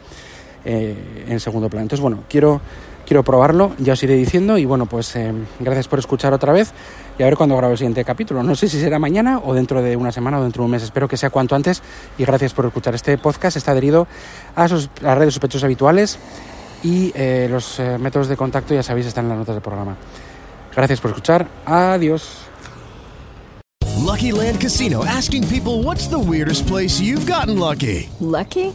eh, 0.65 1.25
en 1.27 1.41
segundo 1.41 1.69
plano. 1.69 1.83
Entonces, 1.83 2.01
bueno, 2.01 2.23
quiero 2.29 2.61
quiero 3.07 3.23
probarlo, 3.23 3.73
ya 3.79 3.95
os 3.95 4.03
iré 4.03 4.15
diciendo 4.15 4.59
y 4.59 4.65
bueno, 4.65 4.87
pues 4.87 5.15
eh, 5.17 5.33
gracias 5.61 5.89
por 5.89 5.99
escuchar 5.99 6.33
otra 6.33 6.53
vez 6.53 6.73
y 7.19 7.23
a 7.23 7.27
ver 7.27 7.37
cuándo 7.37 7.57
grabo 7.57 7.73
el 7.73 7.79
siguiente 7.79 8.05
capítulo. 8.05 8.43
No 8.43 8.55
sé 8.55 8.69
si 8.69 8.81
será 8.81 8.99
mañana 8.99 9.41
o 9.45 9.55
dentro 9.55 9.83
de 9.83 9.97
una 9.97 10.13
semana 10.13 10.39
o 10.39 10.43
dentro 10.43 10.63
de 10.63 10.65
un 10.67 10.71
mes, 10.71 10.83
espero 10.83 11.09
que 11.09 11.17
sea 11.17 11.31
cuanto 11.31 11.55
antes 11.55 11.83
y 12.19 12.25
gracias 12.25 12.55
por 12.55 12.67
escuchar. 12.67 12.95
Este 12.95 13.17
podcast 13.19 13.57
está 13.57 13.73
adherido 13.73 14.07
a, 14.55 14.69
sus, 14.69 14.91
las 15.01 15.19
redes 15.19 15.35
sospechosos 15.35 15.65
habituales 15.65 16.19
y 16.83 17.13
eh, 17.15 17.49
los 17.51 17.79
eh, 17.79 17.99
métodos 17.99 18.29
de 18.29 18.37
contacto 18.37 18.75
ya 18.75 18.83
sabéis 18.83 19.07
están 19.07 19.25
en 19.25 19.31
las 19.31 19.39
notas 19.39 19.55
del 19.55 19.63
programa. 19.63 19.97
Gracias 20.75 21.01
por 21.01 21.11
escuchar, 21.11 21.47
adiós. 21.67 22.49
Lucky 24.03 24.33
Land 24.33 24.61
Casino 24.61 25.05
asking 25.05 25.47
people 25.49 25.83
what's 25.85 26.09
the 26.09 26.19
weirdest 26.19 26.67
place 26.67 27.01
you've 27.01 27.25
gotten 27.25 27.59
lucky. 27.59 28.11
Lucky? 28.21 28.75